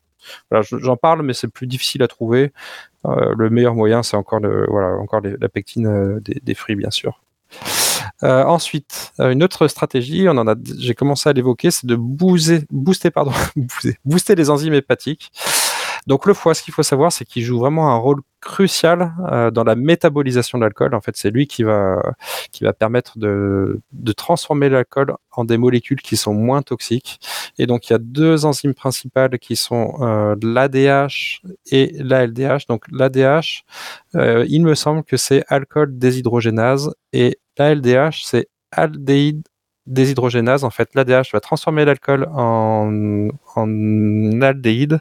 voilà, 0.50 0.96
parle, 0.96 1.22
mais 1.22 1.32
c'est 1.32 1.48
plus 1.48 1.66
difficile 1.66 2.02
à 2.02 2.08
trouver. 2.08 2.52
le 3.04 3.48
meilleur 3.48 3.74
moyen, 3.74 4.02
c'est 4.02 4.16
encore 4.16 4.40
le, 4.40 4.66
voilà, 4.68 4.96
encore 4.96 5.20
la 5.22 5.48
pectine 5.48 6.18
des, 6.20 6.40
des, 6.42 6.54
fruits, 6.54 6.76
bien 6.76 6.90
sûr. 6.90 7.20
Euh, 8.22 8.44
ensuite, 8.44 9.12
une 9.18 9.42
autre 9.42 9.66
stratégie, 9.68 10.28
on 10.28 10.36
en 10.36 10.46
a, 10.46 10.54
j'ai 10.78 10.94
commencé 10.94 11.28
à 11.28 11.32
l'évoquer, 11.32 11.70
c'est 11.70 11.86
de 11.86 11.96
booster, 11.96 12.62
booster, 12.70 13.10
pardon, 13.10 13.32
booster 14.04 14.34
les 14.34 14.50
enzymes 14.50 14.74
hépatiques. 14.74 15.32
Donc 16.06 16.26
le 16.26 16.34
foie, 16.34 16.54
ce 16.54 16.62
qu'il 16.62 16.74
faut 16.74 16.82
savoir, 16.82 17.12
c'est 17.12 17.24
qu'il 17.24 17.42
joue 17.42 17.58
vraiment 17.58 17.90
un 17.90 17.96
rôle 17.96 18.20
crucial 18.40 19.12
euh, 19.30 19.50
dans 19.50 19.64
la 19.64 19.74
métabolisation 19.74 20.58
de 20.58 20.64
l'alcool. 20.64 20.94
En 20.94 21.00
fait, 21.00 21.16
c'est 21.16 21.30
lui 21.30 21.46
qui 21.46 21.62
va 21.62 22.02
qui 22.52 22.64
va 22.64 22.72
permettre 22.72 23.18
de, 23.18 23.80
de 23.92 24.12
transformer 24.12 24.68
l'alcool 24.68 25.14
en 25.32 25.44
des 25.44 25.58
molécules 25.58 26.00
qui 26.00 26.16
sont 26.16 26.34
moins 26.34 26.62
toxiques. 26.62 27.20
Et 27.58 27.66
donc 27.66 27.88
il 27.88 27.92
y 27.92 27.96
a 27.96 27.98
deux 27.98 28.46
enzymes 28.46 28.74
principales 28.74 29.38
qui 29.38 29.56
sont 29.56 29.96
euh, 30.00 30.36
l'ADH 30.42 31.42
et 31.70 31.92
l'ALDH. 31.98 32.66
Donc 32.68 32.84
l'ADH, 32.90 33.64
euh, 34.14 34.44
il 34.48 34.62
me 34.62 34.74
semble 34.74 35.04
que 35.04 35.16
c'est 35.16 35.44
alcool 35.48 35.98
déshydrogénase 35.98 36.94
et 37.12 37.38
l'ALDH 37.58 38.22
c'est 38.24 38.48
aldéhyde 38.72 39.42
déshydrogénase. 39.86 40.64
En 40.64 40.70
fait, 40.70 40.94
l'ADH 40.94 41.32
va 41.32 41.40
transformer 41.40 41.84
l'alcool 41.84 42.28
en, 42.32 43.28
en 43.56 44.42
aldéhyde 44.42 45.00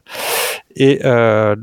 et 0.80 1.02
euh, 1.04 1.58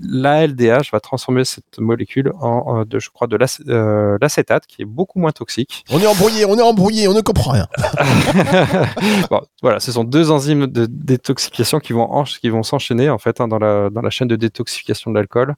l'ALDH 0.00 0.90
va 0.90 1.00
transformer 1.00 1.44
cette 1.44 1.78
molécule 1.78 2.32
en, 2.40 2.86
de, 2.86 2.98
je 2.98 3.10
crois, 3.10 3.26
de 3.26 3.38
euh, 3.68 4.16
l'acétate, 4.20 4.66
qui 4.66 4.80
est 4.80 4.86
beaucoup 4.86 5.18
moins 5.18 5.30
toxique. 5.30 5.84
On 5.90 6.00
est 6.00 6.06
embrouillé, 6.06 6.46
on 6.46 6.58
est 6.58 6.62
embrouillé, 6.62 7.06
on 7.06 7.12
ne 7.12 7.20
comprend 7.20 7.52
rien. 7.52 7.68
bon, 9.30 9.42
voilà, 9.60 9.78
ce 9.78 9.92
sont 9.92 10.04
deux 10.04 10.30
enzymes 10.30 10.66
de 10.66 10.86
détoxification 10.86 11.80
qui 11.80 11.92
vont, 11.92 12.24
qui 12.24 12.48
vont 12.48 12.62
s'enchaîner 12.62 13.10
en 13.10 13.18
fait 13.18 13.42
hein, 13.42 13.46
dans, 13.46 13.58
la, 13.58 13.90
dans 13.90 14.00
la 14.00 14.10
chaîne 14.10 14.28
de 14.28 14.36
détoxification 14.36 15.10
de 15.10 15.16
l'alcool. 15.16 15.54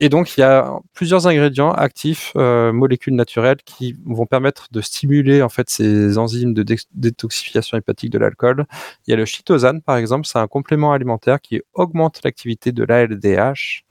Et 0.00 0.08
donc, 0.08 0.36
il 0.36 0.40
y 0.40 0.42
a 0.42 0.78
plusieurs 0.92 1.26
ingrédients 1.26 1.72
actifs, 1.72 2.32
euh, 2.36 2.72
molécules 2.72 3.14
naturelles, 3.14 3.58
qui 3.64 3.96
vont 4.04 4.26
permettre 4.26 4.68
de 4.70 4.80
stimuler 4.80 5.42
en 5.42 5.48
fait 5.48 5.70
ces 5.70 6.18
enzymes 6.18 6.54
de 6.54 6.64
détoxification 6.94 7.78
hépatique 7.78 8.10
de 8.10 8.18
l'alcool. 8.18 8.66
Il 9.06 9.10
y 9.10 9.14
a 9.14 9.16
le 9.16 9.24
chitosane, 9.24 9.82
par 9.82 9.96
exemple, 9.96 10.26
c'est 10.26 10.38
un 10.38 10.46
complément 10.46 10.92
alimentaire 10.92 11.40
qui 11.40 11.62
augmente 11.74 12.20
l'activité 12.24 12.72
de 12.72 12.84
l'ALDH. 12.84 13.84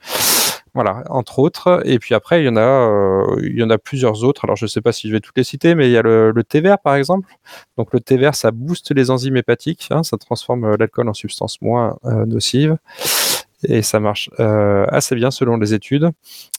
Voilà, 0.73 1.05
entre 1.09 1.39
autres. 1.39 1.81
Et 1.85 1.99
puis 1.99 2.13
après, 2.15 2.41
il 2.41 2.45
y 2.45 2.49
en 2.49 2.57
a, 2.57 2.59
euh, 2.59 3.37
il 3.41 3.57
y 3.57 3.63
en 3.63 3.69
a 3.69 3.77
plusieurs 3.77 4.25
autres. 4.25 4.43
Alors, 4.43 4.57
je 4.57 4.65
ne 4.65 4.67
sais 4.67 4.81
pas 4.81 4.91
si 4.91 5.07
je 5.07 5.13
vais 5.13 5.21
toutes 5.21 5.37
les 5.37 5.45
citer, 5.45 5.73
mais 5.73 5.87
il 5.87 5.91
y 5.91 5.97
a 5.97 6.01
le, 6.01 6.33
thé 6.45 6.59
vert, 6.59 6.79
par 6.79 6.95
exemple. 6.95 7.29
Donc, 7.77 7.93
le 7.93 8.01
thé 8.01 8.17
vert, 8.17 8.35
ça 8.35 8.51
booste 8.51 8.93
les 8.93 9.09
enzymes 9.09 9.37
hépatiques. 9.37 9.87
Hein, 9.91 10.03
ça 10.03 10.17
transforme 10.17 10.65
euh, 10.65 10.75
l'alcool 10.77 11.07
en 11.07 11.13
substance 11.13 11.61
moins 11.61 11.97
nocive 12.03 12.77
et 13.69 13.81
ça 13.81 13.99
marche 13.99 14.29
euh, 14.39 14.85
assez 14.89 15.15
bien 15.15 15.31
selon 15.31 15.57
les 15.57 15.73
études. 15.73 16.09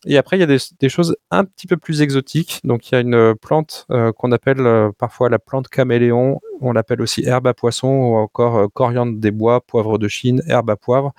Et 0.04 0.16
après, 0.18 0.36
il 0.36 0.40
y 0.40 0.42
a 0.42 0.46
des, 0.46 0.88
choses 0.88 1.16
un 1.30 1.44
petit 1.44 1.66
peu 1.66 1.76
plus 1.76 2.02
exotiques. 2.02 2.60
Donc, 2.64 2.90
il 2.90 2.94
y 2.94 2.98
a 2.98 3.00
une 3.00 3.34
plante 3.34 3.86
euh, 3.90 4.12
qu'on 4.12 4.32
appelle 4.32 4.60
euh, 4.60 4.90
parfois 4.96 5.28
la 5.28 5.38
plante 5.38 5.68
caméléon. 5.68 6.40
On 6.60 6.72
l'appelle 6.72 7.02
aussi 7.02 7.24
herbe 7.24 7.46
à 7.46 7.54
poisson 7.54 7.88
ou 7.88 8.16
encore 8.16 8.72
coriandre 8.72 9.18
des 9.18 9.30
bois, 9.30 9.60
poivre 9.60 9.98
de 9.98 10.08
Chine, 10.08 10.42
herbe 10.46 10.70
à 10.70 10.76
poivre. 10.76 11.12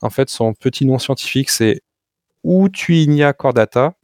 En 0.00 0.10
fait, 0.10 0.28
son 0.28 0.54
petit 0.54 0.84
nom 0.84 0.98
scientifique, 0.98 1.50
c'est 1.50 1.82
Utuinia 2.44 3.32
cordata. 3.32 3.94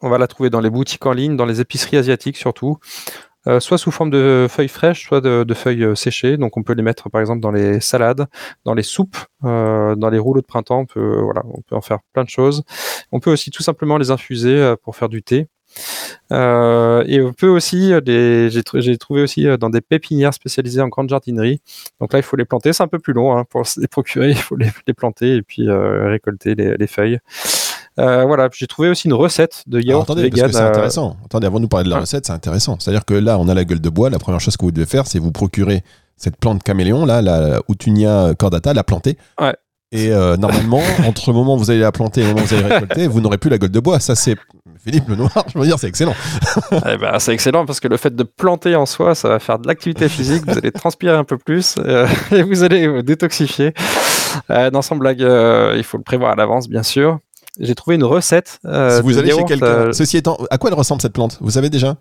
On 0.00 0.08
va 0.08 0.18
la 0.18 0.26
trouver 0.26 0.50
dans 0.50 0.60
les 0.60 0.70
boutiques 0.70 1.06
en 1.06 1.12
ligne, 1.12 1.36
dans 1.36 1.46
les 1.46 1.60
épiceries 1.60 1.96
asiatiques 1.96 2.36
surtout. 2.36 2.78
Euh, 3.48 3.60
soit 3.60 3.78
sous 3.78 3.90
forme 3.90 4.10
de 4.10 4.46
feuilles 4.48 4.68
fraîches, 4.68 5.04
soit 5.04 5.20
de, 5.20 5.54
feuilles 5.54 5.84
euh, 5.84 5.94
séchées. 5.94 6.36
Donc 6.36 6.56
on 6.56 6.62
peut 6.62 6.74
les 6.74 6.82
mettre 6.82 7.10
par 7.10 7.20
exemple 7.20 7.40
dans 7.40 7.50
les 7.50 7.80
salades, 7.80 8.26
dans 8.64 8.74
les 8.74 8.82
soupes, 8.82 9.16
euh, 9.44 9.94
dans 9.96 10.10
les 10.10 10.18
rouleaux 10.18 10.40
de 10.40 10.46
printemps. 10.46 10.80
On 10.80 10.86
peut, 10.86 11.20
voilà, 11.20 11.42
on 11.46 11.60
peut 11.62 11.76
en 11.76 11.80
faire 11.80 11.98
plein 12.12 12.24
de 12.24 12.28
choses. 12.28 12.62
On 13.10 13.20
peut 13.20 13.30
aussi 13.32 13.50
tout 13.50 13.62
simplement 13.62 13.98
les 13.98 14.10
infuser 14.10 14.56
euh, 14.56 14.76
pour 14.76 14.96
faire 14.96 15.08
du 15.08 15.22
thé. 15.22 15.48
Euh, 16.32 17.02
et 17.06 17.22
on 17.22 17.32
peut 17.32 17.48
aussi, 17.48 17.92
j'ai, 18.06 18.98
trouvé 18.98 19.22
aussi 19.22 19.46
dans 19.58 19.70
des 19.70 19.80
pépinières 19.80 20.34
spécialisées 20.34 20.82
en 20.82 20.88
grande 20.88 21.08
jardinerie. 21.08 21.62
Donc 21.98 22.12
là, 22.12 22.18
il 22.18 22.22
faut 22.22 22.36
les 22.36 22.44
planter. 22.44 22.72
C'est 22.72 22.82
un 22.82 22.88
peu 22.88 22.98
plus 22.98 23.14
long 23.14 23.36
hein, 23.36 23.44
pour 23.48 23.62
les 23.78 23.88
procurer. 23.88 24.30
Il 24.30 24.36
faut 24.36 24.56
les, 24.56 24.70
planter 24.94 25.36
et 25.36 25.42
puis 25.42 25.68
euh, 25.68 26.08
récolter 26.08 26.54
les 26.54 26.86
feuilles. 26.86 27.18
Euh, 27.98 28.24
voilà, 28.24 28.48
j'ai 28.52 28.66
trouvé 28.66 28.88
aussi 28.88 29.08
une 29.08 29.14
recette 29.14 29.62
de 29.66 29.80
yaourt 29.80 30.04
attendez, 30.04 30.22
vegan. 30.22 30.42
Parce 30.42 30.52
que 30.52 30.58
c'est 30.58 30.64
intéressant. 30.64 31.16
Attendez, 31.24 31.46
avant 31.46 31.58
de 31.58 31.62
nous 31.62 31.68
parler 31.68 31.84
de 31.84 31.90
la 31.90 32.00
recette, 32.00 32.26
c'est 32.26 32.32
intéressant. 32.32 32.76
C'est-à-dire 32.78 33.04
que 33.04 33.14
là, 33.14 33.38
on 33.38 33.48
a 33.48 33.54
la 33.54 33.64
gueule 33.64 33.80
de 33.80 33.90
bois. 33.90 34.10
La 34.10 34.18
première 34.18 34.40
chose 34.40 34.56
que 34.56 34.64
vous 34.64 34.72
devez 34.72 34.86
faire, 34.86 35.06
c'est 35.06 35.18
vous 35.18 35.32
procurer 35.32 35.82
cette 36.16 36.36
plante 36.36 36.62
caméléon, 36.62 37.04
là, 37.04 37.20
la 37.20 37.60
Utunia 37.68 38.34
cordata, 38.38 38.72
la 38.72 38.84
planter. 38.84 39.18
Ouais. 39.40 39.54
Et 39.90 40.10
euh, 40.10 40.36
normalement, 40.38 40.80
entre 41.06 41.30
le 41.30 41.34
moment 41.34 41.54
où 41.54 41.58
vous 41.58 41.70
allez 41.70 41.80
la 41.80 41.92
planter 41.92 42.22
et 42.22 42.24
le 42.24 42.30
moment 42.30 42.42
où 42.42 42.46
vous 42.46 42.54
allez 42.54 42.74
récolter, 42.74 43.06
vous 43.06 43.20
n'aurez 43.20 43.38
plus 43.38 43.50
la 43.50 43.58
gueule 43.58 43.70
de 43.70 43.80
bois. 43.80 44.00
Ça, 44.00 44.14
c'est 44.14 44.36
Philippe 44.82 45.08
le 45.08 45.16
Noir. 45.16 45.44
Je 45.52 45.58
veux 45.58 45.66
dire, 45.66 45.78
c'est 45.78 45.86
excellent. 45.86 46.14
eh 46.72 46.96
ben, 46.96 47.18
c'est 47.18 47.32
excellent 47.32 47.66
parce 47.66 47.78
que 47.78 47.88
le 47.88 47.96
fait 47.96 48.14
de 48.14 48.22
planter 48.24 48.74
en 48.74 48.86
soi, 48.86 49.14
ça 49.14 49.28
va 49.28 49.38
faire 49.38 49.58
de 49.58 49.68
l'activité 49.68 50.08
physique. 50.08 50.44
Vous 50.46 50.58
allez 50.58 50.72
transpirer 50.72 51.16
un 51.16 51.24
peu 51.24 51.38
plus 51.38 51.76
euh, 51.78 52.08
et 52.32 52.42
vous 52.42 52.64
allez 52.64 52.88
vous 52.88 53.02
détoxifier. 53.02 53.74
Euh, 54.50 54.70
dans 54.70 54.82
son 54.82 54.96
blague, 54.96 55.22
euh, 55.22 55.74
il 55.76 55.84
faut 55.84 55.98
le 55.98 56.02
prévoir 56.02 56.32
à 56.32 56.34
l'avance, 56.34 56.68
bien 56.68 56.82
sûr. 56.82 57.18
J'ai 57.60 57.74
trouvé 57.74 57.96
une 57.96 58.04
recette. 58.04 58.60
Euh, 58.64 58.96
si 58.96 59.02
vous 59.02 59.18
allez 59.18 59.28
yaourt, 59.28 59.40
chez 59.40 59.44
quelqu'un, 59.58 59.92
ceci 59.92 60.16
étant, 60.16 60.38
à 60.50 60.58
quoi 60.58 60.70
elle 60.70 60.76
ressemble 60.76 61.02
cette 61.02 61.12
plante? 61.12 61.38
Vous 61.40 61.50
savez 61.50 61.68
déjà? 61.70 61.96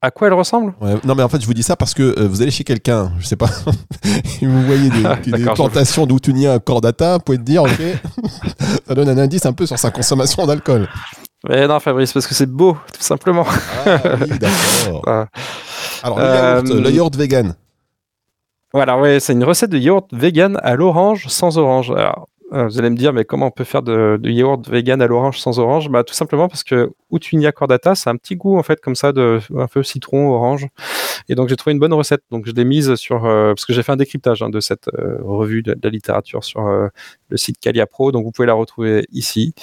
À 0.00 0.12
quoi 0.12 0.28
elle 0.28 0.34
ressemble? 0.34 0.74
Ouais, 0.80 0.94
Non, 1.04 1.16
mais 1.16 1.24
en 1.24 1.28
fait, 1.28 1.40
je 1.40 1.46
vous 1.46 1.54
dis 1.54 1.64
ça 1.64 1.74
parce 1.74 1.92
que 1.92 2.02
euh, 2.02 2.28
vous 2.28 2.40
allez 2.40 2.52
chez 2.52 2.62
quelqu'un, 2.62 3.12
je 3.18 3.26
sais 3.26 3.34
pas, 3.34 3.50
vous 4.42 4.62
voyez 4.62 4.90
des, 4.90 5.32
des 5.32 5.44
plantations 5.44 6.06
d'Outunia 6.06 6.60
cordata, 6.60 7.14
vous 7.14 7.24
pouvez 7.24 7.38
te 7.38 7.42
dire, 7.42 7.64
ok, 7.64 7.70
ça 8.86 8.94
donne 8.94 9.08
un 9.08 9.18
indice 9.18 9.44
un 9.46 9.52
peu 9.52 9.66
sur 9.66 9.76
sa 9.78 9.90
consommation 9.90 10.46
d'alcool. 10.46 10.88
Mais 11.48 11.66
non, 11.66 11.80
Fabrice, 11.80 12.12
parce 12.12 12.28
que 12.28 12.34
c'est 12.34 12.50
beau, 12.50 12.76
tout 12.92 13.02
simplement. 13.02 13.46
Ah 13.86 14.00
oui, 14.20 14.38
d'accord. 14.38 15.02
Alors, 16.04 16.18
le 16.18 16.24
yaourt, 16.24 16.70
euh, 16.70 16.80
le 16.80 16.90
yaourt 16.90 17.16
vegan. 17.16 17.54
Voilà, 18.72 18.98
ouais, 18.98 19.18
c'est 19.18 19.32
une 19.32 19.44
recette 19.44 19.70
de 19.70 19.78
yaourt 19.78 20.06
vegan 20.12 20.58
à 20.62 20.76
l'orange 20.76 21.26
sans 21.28 21.58
orange. 21.58 21.90
Alors, 21.90 22.28
euh, 22.37 22.37
vous 22.50 22.78
allez 22.78 22.90
me 22.90 22.96
dire, 22.96 23.12
mais 23.12 23.24
comment 23.24 23.46
on 23.46 23.50
peut 23.50 23.64
faire 23.64 23.82
de, 23.82 24.18
de 24.20 24.30
yaourt 24.30 24.66
vegan 24.68 25.02
à 25.02 25.06
l'orange 25.06 25.38
sans 25.38 25.58
orange? 25.58 25.90
Bah, 25.90 26.04
tout 26.04 26.14
simplement 26.14 26.48
parce 26.48 26.64
que 26.64 26.90
Utunia 27.12 27.52
cordata, 27.52 27.94
c'est 27.94 28.08
un 28.10 28.16
petit 28.16 28.36
goût 28.36 28.58
en 28.58 28.62
fait 28.62 28.80
comme 28.80 28.94
ça 28.94 29.12
de 29.12 29.40
un 29.56 29.66
peu 29.66 29.82
citron, 29.82 30.30
orange. 30.30 30.66
Et 31.28 31.34
donc 31.34 31.48
j'ai 31.48 31.56
trouvé 31.56 31.72
une 31.72 31.78
bonne 31.78 31.92
recette. 31.92 32.22
Donc 32.30 32.46
je 32.46 32.52
l'ai 32.52 32.64
mise 32.64 32.94
sur 32.94 33.26
euh, 33.26 33.54
parce 33.54 33.64
que 33.64 33.72
j'ai 33.72 33.82
fait 33.82 33.92
un 33.92 33.96
décryptage 33.96 34.42
hein, 34.42 34.50
de 34.50 34.60
cette 34.60 34.88
euh, 34.98 35.18
revue 35.22 35.62
de, 35.62 35.74
de, 35.74 35.80
la 35.82 35.90
littérature 35.90 36.44
sur 36.44 36.66
euh, 36.66 36.88
le 37.28 37.36
site 37.36 37.58
Calia 37.60 37.86
Pro. 37.86 38.12
Donc 38.12 38.24
vous 38.24 38.32
pouvez 38.32 38.46
la 38.46 38.54
retrouver 38.54 39.06
ici. 39.12 39.54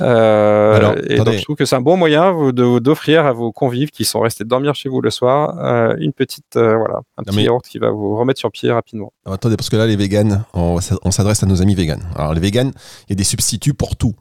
Euh, 0.00 0.74
Alors, 0.74 0.94
et 1.08 1.16
donc 1.16 1.34
je 1.34 1.42
trouve 1.42 1.56
que 1.56 1.64
c'est 1.64 1.76
un 1.76 1.80
bon 1.80 1.96
moyen 1.96 2.52
d'offrir 2.52 3.26
à 3.26 3.32
vos 3.32 3.52
convives 3.52 3.90
qui 3.90 4.04
sont 4.04 4.20
restés 4.20 4.44
dormir 4.44 4.74
chez 4.74 4.88
vous 4.88 5.00
le 5.00 5.10
soir 5.10 5.58
euh, 5.58 5.94
une 5.98 6.12
petite 6.12 6.56
euh, 6.56 6.76
voilà 6.76 7.00
un 7.16 7.22
petit 7.22 7.36
mais... 7.36 7.42
yaourt 7.44 7.66
qui 7.66 7.78
va 7.78 7.90
vous 7.90 8.16
remettre 8.16 8.38
sur 8.38 8.50
pied 8.50 8.70
rapidement. 8.70 9.12
Alors, 9.24 9.34
attendez 9.34 9.56
parce 9.56 9.70
que 9.70 9.76
là 9.76 9.86
les 9.86 9.96
véganes, 9.96 10.44
on, 10.54 10.78
on 11.02 11.10
s'adresse 11.10 11.42
à 11.42 11.46
nos 11.46 11.62
amis 11.62 11.74
véganes. 11.74 12.02
Alors 12.16 12.34
les 12.34 12.40
véganes, 12.40 12.72
il 13.08 13.10
y 13.10 13.12
a 13.12 13.16
des 13.16 13.24
substituts 13.24 13.74
pour 13.74 13.96
tout. 13.96 14.14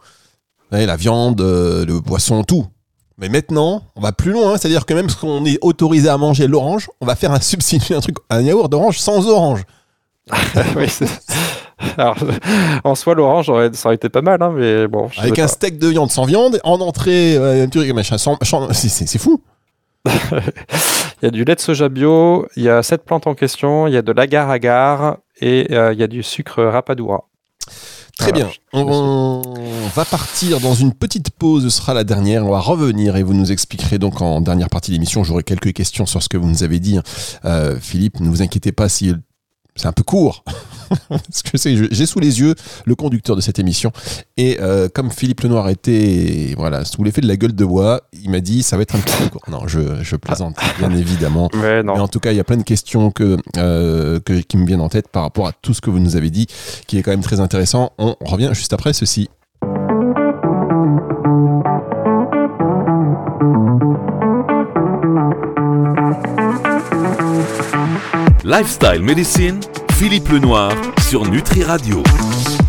Voyez, 0.72 0.86
la 0.86 0.96
viande, 0.96 1.42
le 1.42 2.00
poisson, 2.00 2.44
tout. 2.44 2.66
Mais 3.18 3.30
maintenant, 3.30 3.84
on 3.96 4.02
va 4.02 4.12
plus 4.12 4.32
loin, 4.32 4.58
c'est-à-dire 4.58 4.86
que 4.86 4.94
même 4.94 5.10
si 5.10 5.18
on 5.24 5.46
est 5.46 5.58
autorisé 5.62 6.10
à 6.10 6.18
manger 6.18 6.48
l'orange, 6.48 6.90
on 7.00 7.06
va 7.06 7.16
faire 7.16 7.32
un 7.32 7.40
substitut, 7.40 7.96
un 7.96 8.02
truc, 8.02 8.18
un 8.30 8.42
yaourt 8.42 8.70
d'orange 8.70 9.00
sans 9.00 9.28
orange. 9.28 9.64
oui, 10.76 10.88
alors, 11.98 12.18
en 12.84 12.96
soi, 12.96 13.16
l'orange, 13.16 13.48
ça 13.74 13.88
aurait 13.88 13.96
été 13.96 14.10
pas 14.10 14.22
mal, 14.22 14.42
hein, 14.42 14.54
mais 14.56 14.88
bon. 14.88 15.10
Avec 15.18 15.40
un 15.40 15.44
pas. 15.44 15.48
steak 15.48 15.78
de 15.78 15.88
viande 15.88 16.12
sans 16.12 16.26
viande, 16.26 16.60
en 16.64 16.80
entrée, 16.80 17.36
euh, 17.38 17.68
c'est 18.72 19.18
fou. 19.18 19.42
il 20.06 21.24
y 21.24 21.26
a 21.26 21.32
du 21.32 21.44
lait 21.44 21.56
de 21.56 21.60
soja 21.60 21.90
bio, 21.90 22.48
il 22.56 22.64
y 22.64 22.70
a 22.70 22.84
cette 22.84 23.04
plante 23.04 23.28
en 23.28 23.34
question, 23.34 23.88
il 23.88 23.94
y 23.94 23.98
a 23.98 24.02
de 24.02 24.12
l'agar-agar 24.12 25.18
et 25.42 25.68
euh, 25.72 25.94
il 25.94 26.00
y 26.00 26.04
a 26.04 26.08
du 26.08 26.24
sucre 26.24 26.64
rapadura. 26.64 27.26
Très 28.18 28.32
bien. 28.32 28.50
On, 28.72 29.42
on, 29.46 29.88
va 29.94 30.06
partir 30.06 30.62
dans 30.62 30.74
une 30.74 30.94
petite 30.94 31.32
pause, 31.32 31.64
ce 31.64 31.70
sera 31.70 31.94
la 31.94 32.06
dernière. 32.06 32.46
On 32.46 32.52
va 32.52 32.60
revenir 32.60 33.18
et 33.18 33.24
vous 33.24 33.34
nous 33.34 33.52
expliquerez 33.52 33.98
donc 33.98 34.22
en 34.22 34.40
dernière 34.40 34.70
partie 34.70 34.92
de 34.92 34.96
l'émission. 34.96 35.26
J'aurai 35.26 35.44
quelques 35.44 35.74
questions 35.74 36.06
sur 36.06 36.24
ce 36.24 36.30
que 36.30 36.38
vous 36.38 36.48
nous 36.48 36.64
avez 36.64 36.80
dit. 36.80 36.98
Euh, 37.44 37.78
Philippe, 37.78 38.22
ne 38.22 38.30
vous 38.30 38.42
inquiétez 38.42 38.72
pas 38.72 38.88
si 38.88 39.14
c'est 39.76 39.88
un 39.88 39.92
peu 39.92 40.04
court. 40.04 40.44
Parce 41.10 41.42
que 41.42 41.58
j'ai 41.58 42.06
sous 42.06 42.20
les 42.20 42.40
yeux 42.40 42.56
le 42.86 42.96
conducteur 42.96 43.36
de 43.36 43.42
cette 43.42 43.60
émission. 43.60 43.92
Et 44.38 44.58
euh, 44.62 44.88
comme 44.88 45.12
Philippe 45.12 45.42
Lenoir 45.42 45.70
était 45.70 46.54
voilà, 46.58 46.86
sous 46.86 47.04
l'effet 47.04 47.22
de 47.22 47.28
la 47.28 47.38
gueule 47.38 47.56
de 47.56 47.66
bois, 47.66 48.02
il 48.14 48.30
m'a 48.30 48.40
dit 48.40 48.64
ça 48.64 48.78
va 48.78 48.84
être 48.84 48.96
un 48.96 49.00
petit 49.00 49.16
peu 49.24 49.30
court. 49.30 49.42
Non, 49.50 49.68
je, 49.68 50.04
je 50.04 50.16
plaisante, 50.16 50.56
bien 50.80 50.92
évidemment. 50.92 51.50
Mais, 51.56 51.84
non. 51.84 51.96
Mais, 51.96 52.02
en 52.02 52.08
tout 52.08 52.20
cas, 52.20 52.32
il 52.32 52.38
y 52.38 52.40
a 52.40 52.44
plein 52.44 52.58
de 52.58 52.64
questions 52.64 53.12
que, 53.12 53.38
euh, 53.58 54.20
que, 54.20 54.34
qui 54.34 54.58
me 54.58 54.66
viennent 54.66 54.82
en 54.82 54.90
tête 54.90 55.08
par 55.08 55.24
rapport 55.24 55.48
à 55.48 55.52
tout 55.54 55.74
ce 55.74 55.82
que 55.82 55.90
vous 55.90 56.00
nous 56.00 56.16
avez 56.16 56.30
dit, 56.30 56.48
qui 56.88 56.98
est 56.98 57.04
quand 57.04 57.12
même 57.12 57.22
très 57.22 57.40
intéressant. 57.40 57.92
On 57.98 58.16
revient 58.26 58.52
juste 58.54 58.74
après 58.74 58.94
ceci. 58.94 59.30
Lifestyle 68.46 69.02
Medicine, 69.02 69.60
Philippe 69.94 70.30
Lenoir 70.30 70.72
sur 71.10 71.28
Nutri 71.28 71.64
Radio. 71.64 72.04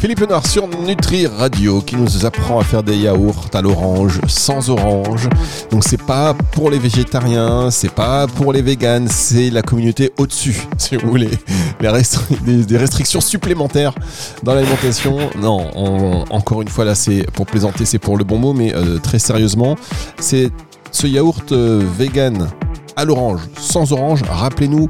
Philippe 0.00 0.20
Lenoir 0.20 0.46
sur 0.46 0.66
Nutri 0.68 1.26
Radio 1.26 1.82
qui 1.82 1.96
nous 1.96 2.24
apprend 2.24 2.58
à 2.58 2.64
faire 2.64 2.82
des 2.82 2.96
yaourts 2.96 3.48
à 3.52 3.60
l'orange 3.60 4.18
sans 4.26 4.70
orange. 4.70 5.28
Donc 5.70 5.84
c'est 5.84 6.02
pas 6.02 6.32
pour 6.52 6.70
les 6.70 6.78
végétariens, 6.78 7.70
c'est 7.70 7.90
pas 7.90 8.26
pour 8.26 8.54
les 8.54 8.62
véganes, 8.62 9.06
c'est 9.08 9.50
la 9.50 9.60
communauté 9.60 10.14
au-dessus, 10.16 10.66
si 10.78 10.96
vous 10.96 11.10
voulez. 11.10 11.28
Des, 11.78 12.78
restrictions 12.78 13.20
supplémentaires 13.20 13.92
dans 14.42 14.54
l'alimentation. 14.54 15.18
Non, 15.38 15.70
on, 15.74 16.24
encore 16.30 16.62
une 16.62 16.68
fois 16.68 16.86
là 16.86 16.94
c'est 16.94 17.30
pour 17.34 17.44
plaisanter, 17.44 17.84
c'est 17.84 17.98
pour 17.98 18.16
le 18.16 18.24
bon 18.24 18.38
mot, 18.38 18.54
mais 18.54 18.74
euh, 18.74 18.98
très 18.98 19.18
sérieusement, 19.18 19.76
c'est 20.18 20.50
ce 20.90 21.06
yaourt 21.06 21.52
euh, 21.52 21.82
vegan 21.98 22.48
à 22.96 23.04
l'orange 23.04 23.42
sans 23.60 23.92
orange. 23.92 24.22
Rappelez-nous 24.22 24.88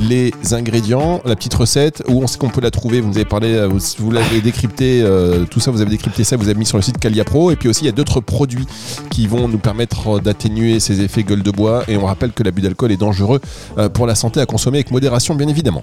les 0.00 0.32
ingrédients, 0.52 1.20
la 1.24 1.36
petite 1.36 1.54
recette, 1.54 2.02
où 2.08 2.22
on 2.22 2.26
sait 2.26 2.38
qu'on 2.38 2.48
peut 2.48 2.60
la 2.60 2.70
trouver. 2.70 3.00
Vous 3.00 3.08
nous 3.08 3.16
avez 3.16 3.24
parlé, 3.24 3.66
vous, 3.66 3.78
vous 3.98 4.10
l'avez 4.10 4.40
décrypté, 4.40 5.02
euh, 5.02 5.44
tout 5.44 5.60
ça, 5.60 5.70
vous 5.70 5.80
avez 5.80 5.90
décrypté 5.90 6.24
ça, 6.24 6.36
vous 6.36 6.48
avez 6.48 6.58
mis 6.58 6.66
sur 6.66 6.78
le 6.78 6.82
site 6.82 6.98
Calia 6.98 7.24
Pro. 7.24 7.50
Et 7.50 7.56
puis 7.56 7.68
aussi, 7.68 7.82
il 7.82 7.86
y 7.86 7.90
a 7.90 7.92
d'autres 7.92 8.20
produits 8.20 8.66
qui 9.10 9.26
vont 9.26 9.48
nous 9.48 9.58
permettre 9.58 10.20
d'atténuer 10.20 10.80
ces 10.80 11.00
effets 11.00 11.22
gueule 11.22 11.42
de 11.42 11.50
bois. 11.50 11.84
Et 11.88 11.96
on 11.96 12.06
rappelle 12.06 12.32
que 12.32 12.42
l'abus 12.42 12.62
d'alcool 12.62 12.92
est 12.92 12.96
dangereux 12.96 13.40
euh, 13.78 13.88
pour 13.88 14.06
la 14.06 14.14
santé 14.14 14.40
à 14.40 14.46
consommer 14.46 14.78
avec 14.78 14.90
modération, 14.90 15.34
bien 15.34 15.48
évidemment. 15.48 15.82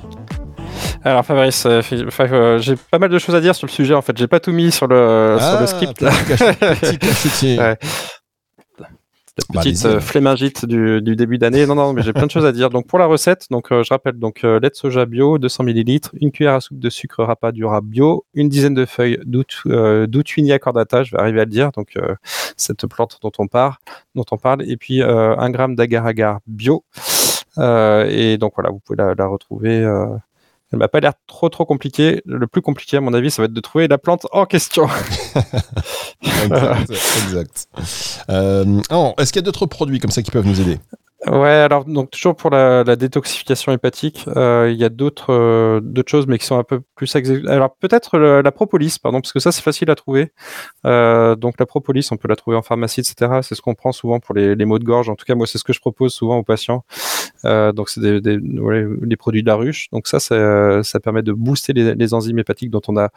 Alors 1.05 1.25
Fabrice, 1.25 1.65
euh, 1.65 1.82
euh, 1.91 2.60
j'ai 2.60 2.75
pas 2.75 2.98
mal 2.98 3.10
de 3.10 3.20
choses 3.20 3.36
à 3.36 3.41
dire 3.41 3.55
sur 3.55 3.67
le 3.67 3.72
sujet. 3.72 3.93
En 3.93 4.01
fait, 4.01 4.17
j'ai 4.17 4.27
pas 4.27 4.39
tout 4.39 4.51
mis 4.51 4.72
sur 4.72 4.88
le, 4.88 5.38
ah, 5.39 5.51
sur 5.51 5.60
le 5.60 5.67
script. 5.67 6.00
Petit 6.00 7.58
ouais. 7.60 7.77
La 9.55 9.61
petite 9.61 9.83
euh, 9.85 9.99
flémingite 9.99 10.65
du, 10.65 11.01
du, 11.01 11.15
début 11.15 11.39
d'année. 11.39 11.65
Non, 11.65 11.73
non, 11.73 11.93
mais 11.93 12.03
j'ai 12.03 12.13
plein 12.13 12.27
de 12.27 12.31
choses 12.31 12.45
à 12.45 12.51
dire. 12.51 12.69
Donc 12.69 12.85
pour 12.85 12.99
la 12.99 13.07
recette, 13.07 13.47
donc 13.49 13.71
euh, 13.71 13.83
je 13.83 13.89
rappelle 13.89 14.19
donc 14.19 14.43
euh, 14.43 14.59
lait 14.59 14.69
de 14.69 14.75
soja 14.75 15.07
bio, 15.07 15.39
200 15.39 15.63
ml, 15.63 15.99
une 16.21 16.31
cuillère 16.31 16.53
à 16.53 16.61
soupe 16.61 16.77
de 16.77 16.89
sucre 16.89 17.23
rapadura 17.23 17.81
bio, 17.81 18.25
une 18.35 18.47
dizaine 18.47 18.75
de 18.75 18.85
feuilles 18.85 19.17
d'Utuinia 19.25 20.59
cordata, 20.59 21.03
je 21.03 21.11
vais 21.11 21.19
arriver 21.19 21.41
à 21.41 21.45
le 21.45 21.49
dire, 21.49 21.71
donc 21.71 21.97
cette 22.57 22.85
plante 22.85 23.17
dont 23.23 23.31
on 23.39 23.47
parle, 23.47 23.73
dont 24.13 24.25
on 24.31 24.37
parle, 24.37 24.69
et 24.69 24.77
puis 24.77 25.01
un 25.01 25.49
gramme 25.49 25.75
d'agar-agar 25.75 26.39
bio. 26.45 26.83
et 27.57 28.37
donc 28.39 28.53
voilà, 28.55 28.69
vous 28.69 28.79
pouvez 28.79 28.97
la, 28.97 29.15
la 29.15 29.27
retrouver 29.27 29.83
elle 30.74 30.80
m'a 30.80 30.88
pas 30.88 31.00
l'air 31.00 31.13
trop 31.27 31.50
trop 31.50 31.65
compliqué. 31.65 32.22
Le 32.25 32.48
plus 32.48 32.62
compliqué, 32.62 32.98
à 32.98 33.01
mon 33.01 33.13
avis, 33.13 33.30
ça 33.30 33.42
va 33.42 33.46
être 33.46 33.53
de 33.53 33.62
trouver 33.62 33.88
la 33.88 34.00
plante 34.00 34.25
en 34.32 34.46
question. 34.46 34.88
exact. 36.24 36.89
exact. 36.89 37.68
Euh, 38.30 38.82
Est-ce 39.20 39.32
qu'il 39.32 39.39
y 39.39 39.44
a 39.44 39.46
d'autres 39.46 39.68
produits 39.68 40.00
comme 40.00 40.12
ça 40.12 40.24
qui 40.24 40.32
peuvent 40.32 40.48
nous 40.48 40.60
aider? 40.60 40.80
Ouais, 41.27 41.50
alors 41.50 41.86
donc 41.86 42.12
toujours 42.12 42.36
pour 42.36 42.50
la, 42.50 42.84
la 42.84 42.98
détoxification 42.98 43.72
hépatique, 43.72 44.25
euh, 44.36 44.70
il 44.70 44.77
y 44.77 44.84
a 44.84 44.89
d'autres 44.89 45.32
euh, 45.32 45.80
d'autres 45.82 46.12
choses, 46.12 46.27
mais 46.27 46.38
qui 46.38 46.46
sont 46.46 46.58
un 46.58 46.65
peu 46.65 46.82
plus 46.96 47.15
alors 47.48 47.75
peut-être 47.77 48.18
la 48.18 48.51
propolis, 48.51 49.00
pardon, 49.01 49.22
parce 49.22 49.32
que 49.32 49.39
ça 49.39 49.53
c'est 49.53 49.62
facile 49.62 49.89
à 49.89 49.96
trouver. 49.96 50.34
Euh, 50.86 51.38
donc 51.38 51.56
la 51.60 51.65
propolis, 51.65 52.10
on 52.12 52.18
peut 52.18 52.27
la 52.27 52.36
trouver 52.36 52.58
en 52.58 52.62
pharmacie, 52.62 53.00
etc. 53.00 53.39
C'est 53.42 53.56
ce 53.56 53.62
qu'on 53.62 53.74
prend 53.74 53.94
souvent 53.94 54.20
pour 54.20 54.36
les, 54.36 54.53
les 54.56 54.65
maux 54.65 54.80
de 54.80 54.84
gorge. 54.84 55.08
En 55.08 55.15
tout 55.15 55.24
cas, 55.25 55.36
moi 55.36 55.48
c'est 55.48 55.58
ce 55.58 55.63
que 55.63 55.72
je 55.72 55.80
propose 55.80 56.13
souvent 56.13 56.38
aux 56.38 56.44
patients. 56.44 56.84
Donc 57.43 57.89
c'est 57.89 58.01
des, 58.01 58.21
des, 58.21 58.39
les 58.39 59.17
produits 59.17 59.41
de 59.43 59.47
la 59.47 59.55
ruche. 59.55 59.89
Donc 59.91 60.07
ça, 60.07 60.19
ça, 60.19 60.83
ça 60.83 61.00
permet 61.00 61.23
de 61.23 61.33
booster 61.33 61.73
les, 61.73 61.95
les, 61.95 62.13
enzymes 62.13 62.39
hépatiques 62.39 62.69
dont 62.69 62.81
on 62.88 62.97
a 62.97 63.09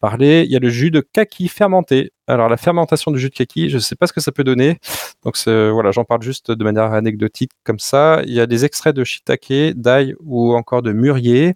parlé. 0.00 0.44
Il 0.44 0.52
y 0.52 0.56
a 0.56 0.58
le 0.58 0.68
jus 0.68 0.90
de 0.90 1.00
kaki 1.00 1.48
fermenté. 1.48 2.12
Alors 2.26 2.48
la 2.48 2.56
fermentation 2.56 3.10
du 3.10 3.18
jus 3.18 3.30
de 3.30 3.34
kaki, 3.34 3.70
je 3.70 3.76
ne 3.76 3.80
sais 3.80 3.96
pas 3.96 4.06
ce 4.06 4.12
que 4.12 4.20
ça 4.20 4.32
peut 4.32 4.44
donner. 4.44 4.78
Donc 5.24 5.36
voilà, 5.46 5.90
j'en 5.90 6.04
parle 6.04 6.22
juste 6.22 6.50
de 6.50 6.64
manière 6.64 6.92
anecdotique 6.92 7.50
comme 7.64 7.78
ça. 7.78 8.22
Il 8.26 8.32
y 8.32 8.40
a 8.40 8.46
des 8.46 8.64
extraits 8.64 8.94
de 8.94 9.04
shiitake, 9.04 9.74
d'ail 9.76 10.14
ou 10.20 10.54
encore 10.54 10.82
de 10.82 10.92
mûrier. 10.92 11.54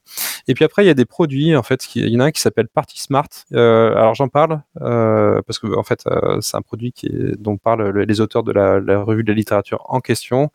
Et 0.49 0.55
puis 0.55 0.65
après, 0.65 0.85
il 0.85 0.87
y 0.87 0.91
a 0.91 0.95
des 0.95 1.05
produits. 1.05 1.57
En 1.57 1.63
fait, 1.63 1.95
il 1.95 2.09
y 2.09 2.17
en 2.17 2.21
a 2.21 2.25
un 2.25 2.31
qui 2.31 2.41
s'appelle 2.41 2.69
Party 2.69 3.01
Smart. 3.01 3.29
Euh, 3.55 3.95
alors 3.97 4.15
j'en 4.15 4.29
parle 4.29 4.63
euh, 4.83 5.41
parce 5.47 5.59
que 5.59 5.67
en 5.77 5.83
fait, 5.83 6.05
euh, 6.07 6.41
c'est 6.41 6.57
un 6.57 6.63
produit 6.63 6.93
qui 6.93 7.07
est, 7.07 7.41
dont 7.41 7.57
parlent 7.57 7.97
les 7.99 8.21
auteurs 8.21 8.43
de 8.43 8.53
la, 8.53 8.81
la, 8.81 9.03
revue 9.03 9.23
de 9.23 9.31
la 9.31 9.37
littérature 9.37 9.83
en 9.89 10.01
question. 10.01 10.51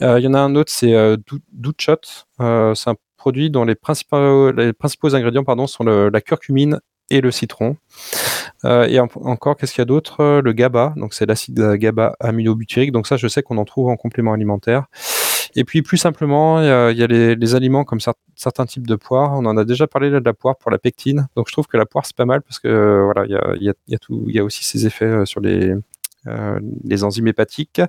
Il 0.00 0.20
y 0.20 0.26
en 0.26 0.34
a 0.34 0.40
un 0.40 0.54
autre, 0.56 0.72
c'est 0.72 0.94
euh, 0.94 1.16
Doutchot. 1.52 1.96
c'est 2.38 2.90
un 2.90 2.96
produit 3.16 3.50
dont 3.50 3.64
les 3.64 3.74
principaux, 3.74 5.14
ingrédients 5.14 5.44
pardon, 5.44 5.66
sont 5.66 5.84
la 5.84 6.20
curcumine 6.20 6.80
et 7.10 7.20
le 7.20 7.30
citron. 7.30 7.76
Euh, 8.64 8.86
et 8.86 8.98
en, 8.98 9.08
encore, 9.22 9.56
qu'est-ce 9.56 9.72
qu'il 9.72 9.80
y 9.80 9.82
a 9.82 9.86
d'autre? 9.86 10.40
Le 10.42 10.52
GABA, 10.52 10.94
donc 10.96 11.14
c'est 11.14 11.26
l'acide 11.26 11.74
GABA 11.74 12.16
aminobutyrique. 12.20 12.92
Donc 12.92 13.06
ça, 13.06 13.16
je 13.16 13.28
sais 13.28 13.42
qu'on 13.42 13.58
en 13.58 13.64
trouve 13.64 13.88
en 13.88 13.96
complément 13.96 14.32
alimentaire. 14.32 14.86
Et 15.56 15.64
puis 15.64 15.82
plus 15.82 15.98
simplement, 15.98 16.60
il 16.60 16.98
y 16.98 17.02
a, 17.02 17.06
les, 17.06 17.54
aliments 17.54 17.84
comme 17.84 18.00
certains 18.34 18.66
types 18.66 18.86
de 18.86 18.96
poires. 18.96 19.32
On 19.34 19.46
en 19.46 19.56
a 19.56 19.64
déjà 19.64 19.86
parlé 19.86 20.10
là, 20.10 20.20
de 20.20 20.24
la 20.24 20.34
poire 20.34 20.56
pour 20.56 20.70
la 20.70 20.78
pectine. 20.78 21.28
Donc 21.36 21.48
je 21.48 21.52
trouve 21.52 21.66
que 21.66 21.76
la 21.76 21.86
poire 21.86 22.06
c'est 22.06 22.16
pas 22.16 22.24
mal 22.24 22.42
parce 22.42 22.58
que 22.58 22.68
euh, 22.68 23.04
voilà, 23.04 23.24
il 23.26 23.74
y 24.32 24.38
a, 24.38 24.44
aussi 24.44 24.64
ses 24.64 24.86
effets 24.86 25.04
euh, 25.04 25.24
sur 25.24 25.40
euh, 25.44 26.60
les 26.84 27.04
enzymes 27.04 27.28
hépatiques. 27.28 27.80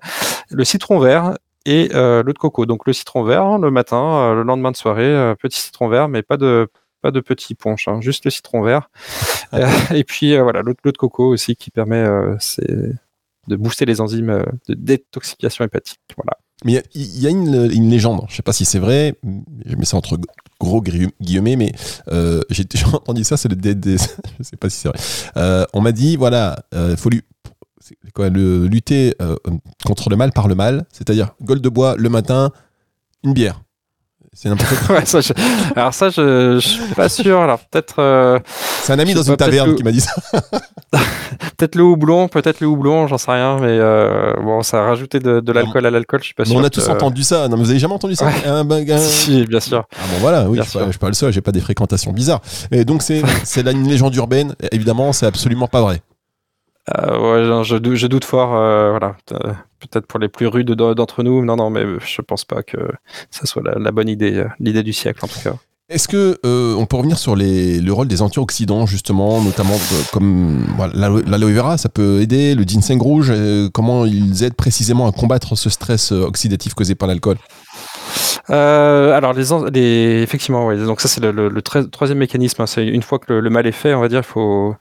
Le 0.52 0.64
citron 0.64 1.00
vert 1.00 1.36
et 1.66 1.90
euh, 1.94 2.24
l'eau 2.24 2.34
de 2.34 2.38
coco. 2.38 2.66
Donc 2.66 2.86
le 2.86 2.94
citron 2.94 3.24
vert 3.24 3.58
le 3.58 3.72
matin, 3.72 4.04
euh, 4.04 4.36
le 4.36 4.44
lendemain 4.44 4.72
de 4.72 4.78
soirée, 4.78 5.34
petit 5.40 5.60
citron 5.60 5.88
vert, 5.88 6.08
mais 6.08 6.22
pas 6.22 6.38
de 6.38 6.70
pas 7.06 7.12
de 7.12 7.20
petit 7.20 7.54
punch, 7.54 7.88
hein, 7.88 8.02
juste 8.02 8.26
le 8.26 8.32
citron 8.32 8.64
vert. 8.64 8.90
Euh, 9.54 9.68
et 9.94 10.04
puis 10.04 10.34
euh, 10.34 10.42
voilà, 10.42 10.64
l'eau 10.64 10.74
de 10.74 10.98
coco 10.98 11.28
aussi 11.28 11.56
qui 11.56 11.70
permet 11.70 12.04
euh, 12.04 12.36
de 13.48 13.56
booster 13.56 13.86
les 13.86 14.02
enzymes 14.02 14.44
de 14.68 14.74
détoxification 14.74 15.64
hépatique. 15.64 16.00
Voilà. 16.18 16.40
Mais 16.64 16.82
il 16.96 17.20
y, 17.22 17.28
a 17.28 17.30
une, 17.30 17.70
une 17.72 17.92
légende, 17.92 18.22
je 18.28 18.34
ne 18.34 18.36
sais 18.38 18.42
pas 18.42 18.54
si 18.54 18.66
c'est 18.66 18.80
vrai, 18.80 19.14
je 19.66 19.76
mets 19.76 19.86
ça 19.86 19.98
entre 19.98 20.18
gros 20.60 20.82
guillemets, 20.82 21.58
mais 21.58 21.74
euh, 22.08 22.42
j'ai 22.50 22.66
toujours 22.66 22.96
entendu 22.96 23.24
ça, 23.24 23.38
c'est 23.38 23.50
le 23.50 23.56
DD, 23.56 23.98
je 24.40 24.44
sais 24.44 24.58
pas 24.58 24.70
si 24.70 24.80
c'est 24.80 24.88
vrai. 24.88 24.98
Euh, 25.38 25.66
on 25.74 25.82
m'a 25.82 25.92
dit, 25.92 26.16
voilà, 26.16 26.58
il 26.74 26.98
faut 26.98 27.10
lui, 27.10 27.22
quoi, 28.14 28.30
le, 28.30 28.68
lutter 28.68 29.16
euh, 29.22 29.36
contre 29.86 30.10
le 30.10 30.16
mal 30.16 30.32
par 30.32 30.48
le 30.48 30.56
mal, 30.56 30.86
c'est-à-dire 30.92 31.36
gueule 31.42 31.62
de 31.62 31.70
bois 31.70 31.96
le 31.98 32.10
matin, 32.10 32.52
une 33.24 33.34
bière. 33.34 33.62
C'est 34.36 34.50
n'importe 34.50 34.76
quoi. 34.86 34.96
ouais, 35.00 35.06
ça, 35.06 35.22
je... 35.22 35.32
Alors 35.78 35.94
ça, 35.94 36.10
je, 36.10 36.60
je 36.60 36.68
suis 36.68 36.94
pas 36.94 37.08
sûr. 37.08 37.40
Alors 37.40 37.60
peut-être. 37.60 38.00
Euh... 38.00 38.38
C'est 38.82 38.92
un 38.92 39.00
ami 39.00 39.14
dans 39.14 39.24
une 39.24 39.38
taverne 39.38 39.70
le... 39.70 39.76
qui 39.76 39.84
m'a 39.84 39.94
dit 39.94 40.02
ça. 40.02 40.14
peut-être 41.58 41.76
le 41.76 41.84
houblon, 41.84 42.28
peut-être 42.28 42.60
le 42.60 42.68
houblon, 42.68 43.08
j'en 43.08 43.18
sais 43.18 43.32
rien, 43.32 43.58
mais 43.60 43.70
euh, 43.70 44.34
bon, 44.44 44.62
ça 44.62 44.84
a 44.84 44.88
rajouté 44.88 45.20
de, 45.20 45.40
de 45.40 45.52
l'alcool 45.54 45.86
à 45.86 45.90
l'alcool, 45.90 46.20
je 46.20 46.26
suis 46.26 46.34
pas 46.34 46.44
sûr. 46.44 46.58
on 46.58 46.64
a 46.66 46.70
tous 46.70 46.88
entendu 46.90 47.24
ça. 47.24 47.48
Non, 47.48 47.56
vous 47.56 47.70
avez 47.70 47.80
jamais 47.80 47.94
entendu 47.94 48.16
ça? 48.16 48.26
Ouais. 48.26 48.46
un, 48.46 48.70
un... 48.70 48.98
Si, 48.98 49.46
bien 49.46 49.62
sûr. 49.62 49.86
Ah 49.96 50.02
bon, 50.12 50.20
voilà, 50.20 50.50
oui, 50.50 50.58
je, 50.58 50.64
suis 50.64 50.80
pas, 50.80 50.86
je 50.86 50.92
suis 50.92 51.00
pas 51.00 51.08
le 51.08 51.14
seul, 51.14 51.32
j'ai 51.32 51.42
pas 51.42 51.54
des 51.54 51.62
fréquentations 51.62 52.12
bizarres. 52.12 52.42
Et 52.72 52.84
donc 52.84 53.04
c'est 53.04 53.22
c'est 53.46 53.66
une 53.66 53.88
légende 53.88 54.14
urbaine. 54.16 54.54
Évidemment, 54.74 55.14
c'est 55.14 55.26
absolument 55.26 55.68
pas 55.68 55.82
vrai. 55.82 56.02
Euh, 56.94 57.64
je, 57.64 58.08
doute 58.08 58.26
fort, 58.26 58.56
euh, 58.56 58.92
voilà. 58.92 59.16
Peut-être 59.80 60.06
pour 60.06 60.20
les 60.20 60.30
plus 60.30 60.48
rudes 60.48 60.72
d'entre 60.72 61.24
nous, 61.24 61.44
non, 61.44 61.56
non, 61.56 61.70
mais 61.70 61.84
je 62.06 62.22
pense 62.22 62.46
pas 62.46 62.64
que 62.64 62.78
ça 63.32 63.46
soit 63.46 63.64
la, 63.64 63.92
bonne 63.92 64.10
idée, 64.10 64.36
euh, 64.36 64.48
l'idée 64.60 64.84
du 64.84 64.94
siècle 64.94 65.24
en 65.24 65.28
tout 65.28 65.40
cas. 65.44 65.56
Est-ce 65.88 66.08
que 66.08 66.40
on 66.44 66.86
peut 66.88 66.98
revenir 66.98 67.20
sur 67.20 67.36
le 67.36 67.92
rôle 67.92 68.08
des 68.08 68.24
antioxydants 68.24 68.88
justement, 68.88 69.40
notamment 69.42 69.76
de, 69.76 70.12
comme 70.12 70.66
l'aloe 70.96 71.54
vera, 71.54 71.78
ça 71.78 71.90
peut 71.90 72.22
aider, 72.22 72.56
le 72.56 72.64
ginseng 72.64 73.00
rouge, 73.00 73.32
comment 73.72 74.06
ils 74.06 74.44
aident 74.44 74.56
précisément 74.56 75.08
à 75.08 75.12
combattre 75.12 75.56
ce 75.56 75.70
stress 75.70 76.12
oxydatif 76.12 76.74
causé 76.74 76.96
par 76.96 77.08
l'alcool? 77.08 77.38
Alors 78.48 79.34
les, 79.34 80.22
effectivement. 80.22 80.74
Donc 80.76 81.02
ça 81.02 81.08
c'est 81.08 81.22
le, 81.22 81.62
troisième 81.62 82.20
mécanisme. 82.20 82.62
Hein. 82.62 82.68
C'est 82.68 82.86
une 82.86 83.04
fois 83.04 83.20
que 83.20 83.34
le, 83.34 83.50
mal 83.50 83.68
est 83.68 83.72
fait, 83.72 83.94
on 83.94 84.02
va 84.02 84.08
dire, 84.08 84.20
il 84.20 84.24
faut 84.24 84.76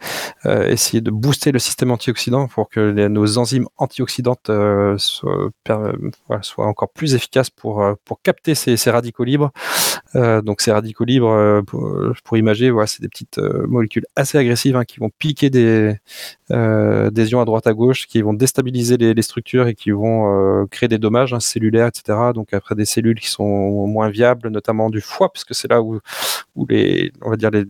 euh, 0.46 0.66
essayer 0.68 1.00
de 1.00 1.10
booster 1.10 1.52
le 1.52 1.58
système 1.58 1.90
antioxydant 1.90 2.48
pour 2.48 2.68
que 2.68 3.08
nos 3.08 3.38
enzymes 3.38 3.66
antioxydantes 3.78 4.50
euh, 4.50 4.96
soient, 4.98 6.66
encore 6.66 6.90
plus 6.90 7.14
efficaces 7.14 7.50
pour 7.50 7.82
euh, 7.82 7.94
pour 8.04 8.20
capter 8.22 8.54
ces, 8.54 8.90
radicaux 8.90 9.24
libres. 9.24 9.50
Euh, 10.14 10.42
donc 10.42 10.60
ces 10.60 10.72
radicaux 10.72 11.04
libres, 11.04 11.62
pour, 11.66 11.80
voilà, 12.26 12.86
c'est 12.86 13.02
des 13.02 13.08
petites 13.08 13.38
molécules 13.38 14.06
assez 14.16 14.38
agressives 14.38 14.76
hein, 14.76 14.84
qui 14.84 15.00
vont 15.00 15.10
piquer 15.18 15.50
des 15.50 15.96
des 16.50 17.30
ions 17.30 17.40
à 17.40 17.44
droite 17.44 17.66
à 17.66 17.72
gauche, 17.72 18.06
qui 18.06 18.22
vont 18.22 18.34
déstabiliser 18.34 18.96
les, 18.96 19.14
les 19.14 19.22
structures 19.22 19.66
et 19.66 19.74
qui 19.74 19.90
vont 19.90 20.66
créer 20.70 20.88
des 20.88 20.98
dommages 20.98 21.32
hein, 21.32 21.40
cellulaires, 21.40 21.88
etc. 21.88 22.18
Donc 22.34 22.52
après 22.52 22.74
des 22.74 22.84
cellules 22.84 23.18
sont 23.28 23.86
moins 23.86 24.10
viables, 24.10 24.48
notamment 24.48 24.90
du 24.90 25.00
foie, 25.00 25.32
parce 25.32 25.44
que 25.44 25.54
c'est 25.54 25.68
là 25.68 25.82
où, 25.82 26.00
où 26.54 26.66
les, 26.66 27.12
on 27.22 27.30
va 27.30 27.36
dire 27.36 27.50
les, 27.50 27.64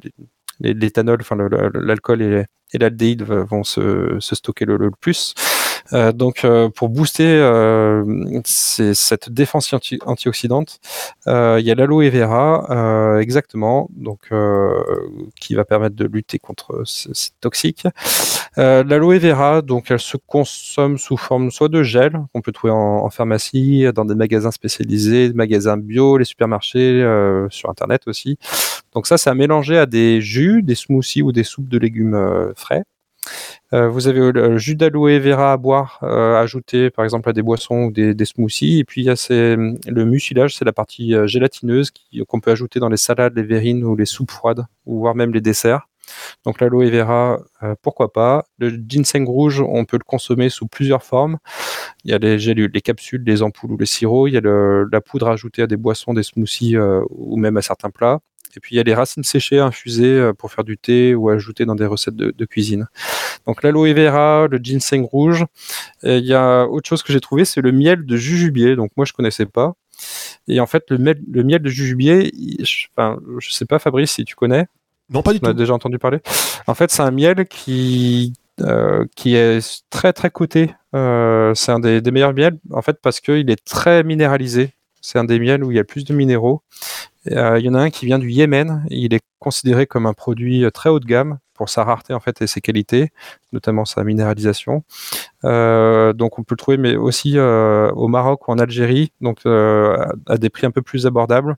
l'éthanol, 0.74 1.18
enfin 1.20 1.36
l'alcool 1.74 2.22
et, 2.22 2.44
et 2.74 2.78
l'aldéhyde 2.78 3.22
vont 3.22 3.64
se, 3.64 4.18
stocker 4.20 4.64
le, 4.64 4.90
plus. 4.90 5.34
Euh, 5.92 6.12
donc, 6.12 6.44
euh, 6.44 6.68
pour 6.70 6.88
booster 6.88 7.26
euh, 7.26 8.40
cette 8.44 9.30
défense 9.30 9.72
anti 9.72 9.98
antioxydante, 10.04 10.80
il 11.26 11.60
y 11.60 11.70
a 11.70 11.74
l'aloe 11.74 12.10
vera, 12.10 13.18
exactement, 13.20 13.88
donc 13.90 14.30
qui 15.40 15.54
va 15.54 15.64
permettre 15.64 15.96
de 15.96 16.06
lutter 16.06 16.38
contre 16.38 16.82
ces 16.84 17.30
toxiques. 17.40 17.86
L'aloe 18.56 19.18
vera, 19.18 19.62
donc, 19.62 19.90
elle 19.90 20.00
se 20.00 20.16
consomme 20.16 20.98
sous 20.98 21.16
forme 21.16 21.50
soit 21.50 21.68
de 21.68 21.82
gel 21.82 22.18
qu'on 22.32 22.40
peut 22.40 22.52
trouver 22.52 22.72
en, 22.72 23.10
pharmacie, 23.10 23.86
dans 23.94 24.04
des 24.04 24.14
magasins 24.14 24.50
spécialisés, 24.50 25.28
des 25.28 25.34
magasins 25.34 25.76
bio, 25.76 26.18
les 26.18 26.24
supermarchés, 26.24 27.00
sur 27.50 27.70
internet 27.70 28.02
aussi. 28.06 28.38
Donc 28.92 29.06
ça, 29.06 29.18
c'est 29.18 29.30
à 29.30 29.34
mélanger 29.34 29.78
à 29.78 29.86
des 29.86 30.20
jus, 30.20 30.62
des 30.62 30.74
smoothies 30.76 31.22
ou 31.22 31.32
des 31.32 31.44
soupes 31.44 31.68
de 31.68 31.78
légumes 31.78 32.52
frais. 32.56 32.84
Euh, 33.72 33.88
vous 33.88 34.08
avez 34.08 34.32
le 34.32 34.58
jus 34.58 34.76
d'aloe 34.76 35.18
vera 35.18 35.52
à 35.52 35.56
boire, 35.56 35.98
euh, 36.02 36.36
ajouté 36.40 36.90
par 36.90 37.04
exemple 37.04 37.28
à 37.28 37.32
des 37.32 37.42
boissons 37.42 37.84
ou 37.84 37.90
des, 37.90 38.24
smoothies. 38.24 38.78
Et 38.78 38.84
puis 38.84 39.02
il 39.02 39.04
y 39.06 39.10
a 39.10 39.16
ces, 39.16 39.56
le 39.56 40.04
mucilage, 40.04 40.56
c'est 40.56 40.64
la 40.64 40.72
partie 40.72 41.14
euh, 41.14 41.26
gélatineuse 41.26 41.90
qu'on 42.28 42.40
peut 42.40 42.50
ajouter 42.50 42.80
dans 42.80 42.88
les 42.88 42.96
salades, 42.96 43.34
les 43.36 43.42
verrines 43.42 43.84
ou 43.84 43.96
les 43.96 44.06
soupes 44.06 44.30
froides, 44.30 44.66
ou 44.86 45.00
voire 45.00 45.14
même 45.14 45.32
les 45.32 45.40
desserts. 45.40 45.88
Donc 46.44 46.60
l'aloe 46.60 46.90
vera, 46.90 47.38
euh, 47.62 47.74
pourquoi 47.82 48.12
pas. 48.12 48.44
Le 48.58 48.70
ginseng 48.70 49.26
rouge, 49.26 49.60
on 49.60 49.84
peut 49.84 49.98
le 49.98 50.04
consommer 50.04 50.48
sous 50.48 50.66
plusieurs 50.66 51.02
formes. 51.02 51.38
Il 52.04 52.10
y 52.10 52.14
a 52.14 52.18
les 52.18 52.38
gélules, 52.38 52.70
les 52.72 52.80
capsules, 52.80 53.22
les 53.24 53.42
ampoules 53.42 53.72
ou 53.72 53.78
les 53.78 53.86
sirops. 53.86 54.28
Il 54.28 54.34
y 54.34 54.38
a 54.38 54.40
la 54.40 55.00
poudre 55.00 55.28
ajoutée 55.28 55.62
à 55.62 55.66
des 55.66 55.76
boissons, 55.76 56.14
des 56.14 56.22
smoothies 56.22 56.76
euh, 56.76 57.02
ou 57.10 57.36
même 57.36 57.56
à 57.56 57.62
certains 57.62 57.90
plats. 57.90 58.20
Et 58.56 58.60
puis 58.60 58.74
il 58.74 58.78
y 58.78 58.80
a 58.80 58.84
les 58.84 58.94
racines 58.94 59.24
séchées 59.24 59.58
infusées 59.58 60.18
euh, 60.18 60.32
pour 60.32 60.52
faire 60.52 60.64
du 60.64 60.78
thé 60.78 61.14
ou 61.14 61.28
ajouter 61.28 61.64
dans 61.64 61.74
des 61.74 61.86
recettes 61.86 62.16
de, 62.16 62.44
cuisine. 62.44 62.86
Donc 63.46 63.62
l'aloe 63.62 63.92
vera, 63.94 64.46
le 64.48 64.58
ginseng 64.58 65.04
rouge. 65.04 65.44
Et 66.02 66.18
il 66.18 66.26
y 66.26 66.34
a 66.34 66.66
autre 66.66 66.88
chose 66.88 67.02
que 67.02 67.12
j'ai 67.12 67.20
trouvé, 67.20 67.44
c'est 67.44 67.60
le 67.60 67.72
miel 67.72 68.06
de 68.06 68.16
jujubier. 68.16 68.76
Donc 68.76 68.92
moi 68.96 69.06
je 69.06 69.12
connaissais 69.12 69.46
pas. 69.46 69.74
Et 70.46 70.60
en 70.60 70.66
fait 70.66 70.84
le 70.90 70.98
miel, 70.98 71.20
le 71.30 71.42
miel 71.42 71.62
de 71.62 71.68
jujubier, 71.68 72.32
je, 72.60 72.86
enfin, 72.96 73.18
je 73.38 73.50
sais 73.50 73.66
pas 73.66 73.78
Fabrice 73.78 74.12
si 74.12 74.24
tu 74.24 74.34
connais. 74.34 74.66
Non 75.10 75.22
pas 75.22 75.32
du 75.32 75.40
On 75.42 75.46
a 75.46 75.50
tout. 75.50 75.58
déjà 75.58 75.74
entendu 75.74 75.98
parler. 75.98 76.20
En 76.66 76.74
fait 76.74 76.90
c'est 76.90 77.02
un 77.02 77.10
miel 77.10 77.46
qui 77.46 78.32
euh, 78.60 79.04
qui 79.16 79.34
est 79.34 79.84
très 79.90 80.12
très 80.12 80.30
coté. 80.30 80.72
Euh, 80.94 81.52
c'est 81.56 81.72
un 81.72 81.80
des, 81.80 82.00
des, 82.00 82.12
meilleurs 82.12 82.32
miels 82.32 82.56
en 82.70 82.82
fait 82.82 82.98
parce 83.02 83.18
qu'il 83.18 83.50
est 83.50 83.64
très 83.64 84.04
minéralisé. 84.04 84.74
C'est 85.00 85.18
un 85.18 85.24
des 85.24 85.40
miels 85.40 85.64
où 85.64 85.72
il 85.72 85.76
y 85.76 85.80
a 85.80 85.84
plus 85.84 86.04
de 86.04 86.14
minéraux. 86.14 86.62
Euh, 87.32 87.58
il 87.58 87.66
y 87.66 87.68
en 87.68 87.74
a 87.74 87.80
un 87.80 87.90
qui 87.90 88.06
vient 88.06 88.20
du 88.20 88.30
Yémen. 88.30 88.84
Il 88.90 89.12
est 89.12 89.24
considéré 89.40 89.88
comme 89.88 90.06
un 90.06 90.12
produit 90.12 90.64
très 90.72 90.88
haut 90.88 91.00
de 91.00 91.04
gamme 91.04 91.38
pour 91.52 91.68
sa 91.68 91.82
rareté 91.82 92.14
en 92.14 92.20
fait 92.20 92.42
et 92.42 92.46
ses 92.46 92.60
qualités, 92.60 93.10
notamment 93.52 93.84
sa 93.84 94.04
minéralisation. 94.04 94.84
Donc 95.42 96.38
on 96.38 96.44
peut 96.44 96.54
le 96.54 96.56
trouver, 96.56 96.76
mais 96.76 96.94
aussi 96.94 97.38
au 97.38 98.08
Maroc 98.08 98.46
ou 98.46 98.52
en 98.52 98.58
Algérie, 98.58 99.12
donc 99.20 99.44
à 99.46 100.38
des 100.38 100.48
prix 100.48 100.66
un 100.66 100.70
peu 100.70 100.82
plus 100.82 101.06
abordables. 101.06 101.56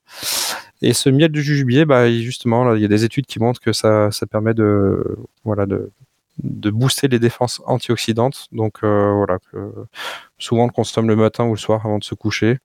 Et 0.83 0.93
ce 0.93 1.09
miel 1.09 1.33
de 1.33 1.41
jujubier, 1.41 1.85
bah, 1.85 2.11
justement, 2.11 2.75
il 2.75 2.83
y 2.83 2.85
a 2.85 2.89
des 2.89 3.05
études 3.05 3.27
qui 3.27 3.39
montrent 3.39 3.61
que 3.61 3.73
ça, 3.73 4.11
ça 4.11 4.27
permet 4.27 4.55
de, 4.55 5.03
voilà, 5.45 5.67
de, 5.67 5.91
de 6.42 6.70
booster 6.70 7.09
les 7.09 7.18
défenses 7.18 7.62
antioxydantes. 7.66 8.46
Donc 8.53 8.79
euh, 8.83 9.12
voilà, 9.14 9.38
souvent 10.38 10.64
on 10.64 10.66
le 10.66 10.72
consomme 10.72 11.09
le 11.09 11.16
matin 11.16 11.44
ou 11.44 11.53
le 11.53 11.59
soir 11.59 11.85
avant 11.85 11.99
de 11.99 12.05
se 12.05 12.14
coucher. 12.14 12.59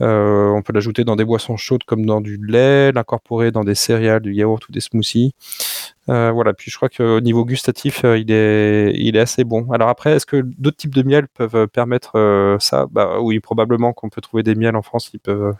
on 0.00 0.62
peut 0.64 0.72
l'ajouter 0.72 1.04
dans 1.04 1.16
des 1.16 1.24
boissons 1.24 1.56
chaudes 1.56 1.84
comme 1.84 2.06
dans 2.06 2.20
du 2.20 2.38
lait, 2.44 2.92
l'incorporer 2.92 3.50
dans 3.50 3.64
des 3.64 3.74
céréales, 3.74 4.22
du 4.22 4.32
yaourt 4.34 4.68
ou 4.68 4.72
des 4.72 4.80
smoothies. 4.80 5.34
voilà, 6.06 6.52
puis 6.52 6.70
je 6.70 6.76
crois 6.76 6.88
qu'au 6.88 7.20
niveau 7.20 7.44
gustatif, 7.44 8.04
il, 8.04 8.30
est, 8.30 8.92
il 8.94 9.16
est 9.16 9.20
assez 9.20 9.44
bon. 9.44 9.70
Alors 9.72 9.88
après, 9.88 10.12
est-ce 10.12 10.26
que 10.26 10.42
d'autres 10.58 10.76
types 10.76 10.94
de 10.94 11.02
miel 11.02 11.26
peuvent 11.28 11.66
permettre 11.68 12.56
ça? 12.60 12.86
Bah, 12.90 13.18
Oui, 13.20 13.40
probablement 13.40 13.92
qu'on 13.92 14.08
peut 14.08 14.20
trouver 14.20 14.42
des 14.42 14.54
miels 14.54 14.76
en 14.76 14.82
France 14.82 15.08
qui 15.08 15.18
peuvent, 15.18 15.54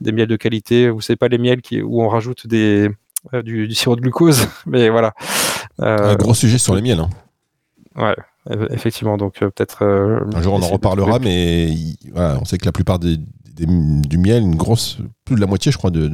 des 0.00 0.12
miels 0.12 0.28
de 0.28 0.36
qualité. 0.36 0.88
Vous 0.88 1.00
savez 1.00 1.16
pas 1.16 1.28
les 1.28 1.38
miels 1.38 1.62
qui, 1.62 1.82
où 1.82 2.02
on 2.02 2.08
rajoute 2.08 2.46
du, 2.46 2.90
du, 3.44 3.74
sirop 3.74 3.96
de 3.96 4.00
glucose, 4.00 4.48
mais 4.66 4.88
voilà. 4.88 5.14
Un 5.78 6.16
gros 6.16 6.34
sujet 6.34 6.58
sur 6.58 6.74
les 6.74 6.82
miels. 6.82 7.00
Hein. 7.00 7.10
Ouais, 7.96 8.16
effectivement. 8.70 9.16
Donc 9.16 9.42
euh, 9.42 9.50
peut-être. 9.50 9.84
Euh, 9.84 10.20
un 10.34 10.42
jour 10.42 10.54
on 10.54 10.62
en 10.62 10.68
reparlera, 10.68 11.18
mais 11.18 11.74
on 12.14 12.44
sait 12.44 12.58
que 12.58 12.64
la 12.64 12.72
plupart 12.72 12.98
des, 12.98 13.18
du 13.18 14.18
miel, 14.18 14.42
une 14.42 14.56
grosse, 14.56 14.98
plus 15.24 15.36
de 15.36 15.40
la 15.40 15.46
moitié, 15.46 15.72
je 15.72 15.78
crois, 15.78 15.90
de, 15.90 16.08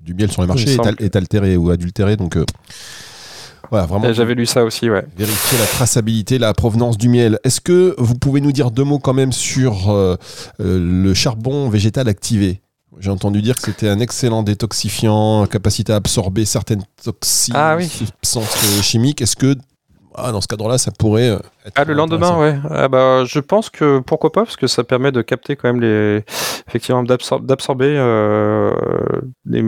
du 0.00 0.14
miel 0.14 0.30
sur 0.30 0.42
les 0.42 0.48
marchés 0.48 0.76
est, 0.98 1.16
altéré 1.16 1.56
ou 1.56 1.70
adultéré. 1.70 2.16
Donc 2.16 2.36
euh, 2.36 2.44
voilà, 3.70 3.86
vraiment. 3.86 4.12
J'avais 4.12 4.34
lu 4.34 4.46
ça 4.46 4.64
aussi, 4.64 4.90
ouais. 4.90 5.04
Vérifier 5.16 5.58
la 5.58 5.66
traçabilité, 5.66 6.38
la 6.38 6.52
provenance 6.52 6.98
du 6.98 7.08
miel. 7.08 7.38
Est-ce 7.44 7.60
que 7.60 7.94
vous 7.98 8.14
pouvez 8.14 8.40
nous 8.40 8.52
dire 8.52 8.70
deux 8.70 8.84
mots 8.84 8.98
quand 8.98 9.14
même 9.14 9.32
sur 9.32 10.16
le 10.58 11.14
charbon 11.14 11.68
végétal 11.68 12.08
activé? 12.08 12.60
J'ai 12.98 13.10
entendu 13.10 13.42
dire 13.42 13.56
que 13.56 13.62
c'était 13.62 13.88
un 13.88 14.00
excellent 14.00 14.42
détoxifiant, 14.42 15.46
capacité 15.46 15.92
à 15.92 15.96
absorber 15.96 16.44
certaines 16.44 16.84
toxines, 17.02 17.54
ah, 17.56 17.76
oui. 17.76 17.88
substances 17.88 18.82
chimiques. 18.82 19.22
Est-ce 19.22 19.36
que 19.36 19.56
ah, 20.14 20.30
dans 20.30 20.40
ce 20.40 20.46
cadre-là, 20.46 20.78
ça 20.78 20.90
pourrait 20.90 21.30
euh, 21.30 21.38
être. 21.64 21.72
Ah, 21.74 21.84
le 21.84 21.94
lendemain, 21.94 22.38
ouais. 22.38 22.58
Ah, 22.70 22.88
bah, 22.88 23.24
je 23.24 23.40
pense 23.40 23.70
que 23.70 24.00
pourquoi 24.00 24.30
pas, 24.30 24.44
parce 24.44 24.56
que 24.56 24.66
ça 24.66 24.84
permet 24.84 25.10
de 25.10 25.22
capter 25.22 25.56
quand 25.56 25.72
même 25.72 25.80
les. 25.80 26.22
Effectivement, 26.68 27.02
d'absorber 27.02 27.94
euh, 27.96 28.72
les, 29.46 29.64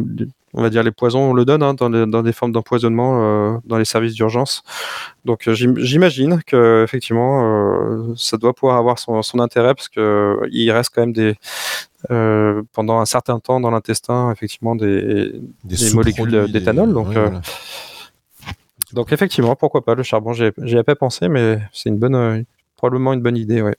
on 0.52 0.62
va 0.62 0.70
dire 0.70 0.82
les 0.82 0.92
poisons, 0.92 1.30
on 1.30 1.32
le 1.32 1.44
donne 1.44 1.62
hein, 1.62 1.74
dans, 1.74 1.90
dans, 1.90 2.22
des 2.22 2.32
formes 2.32 2.52
d'empoisonnement 2.52 3.20
euh, 3.20 3.58
dans 3.64 3.78
les 3.78 3.84
services 3.84 4.14
d'urgence. 4.14 4.62
Donc 5.24 5.48
j'imagine 5.50 6.40
que 6.46 6.84
effectivement 6.84 8.14
ça 8.16 8.36
doit 8.36 8.52
pouvoir 8.54 8.78
avoir 8.78 8.98
son, 8.98 9.20
son 9.22 9.40
intérêt 9.40 9.74
parce 9.74 9.88
que 9.88 10.38
il 10.52 10.70
reste 10.70 10.92
quand 10.94 11.02
même 11.02 11.12
des 11.12 11.36
pendant 12.08 13.00
un 13.00 13.06
certain 13.06 13.38
temps 13.40 13.60
dans 13.60 13.70
l'intestin 13.70 14.30
effectivement 14.32 14.76
des, 14.76 15.32
des, 15.64 15.94
molécules 15.94 16.50
d'éthanol. 16.50 16.92
Donc 16.92 17.16
donc 18.94 19.12
effectivement, 19.12 19.56
pourquoi 19.56 19.84
pas 19.84 19.94
le 19.94 20.02
charbon? 20.02 20.32
J'y 20.32 20.76
ai 20.76 20.82
pas 20.82 20.94
pensé, 20.94 21.28
mais 21.28 21.58
c'est 21.72 21.88
une 21.88 21.98
bonne, 21.98 22.14
euh, 22.14 22.42
probablement 22.76 23.12
une 23.12 23.20
bonne 23.20 23.36
idée, 23.36 23.60
ouais. 23.60 23.76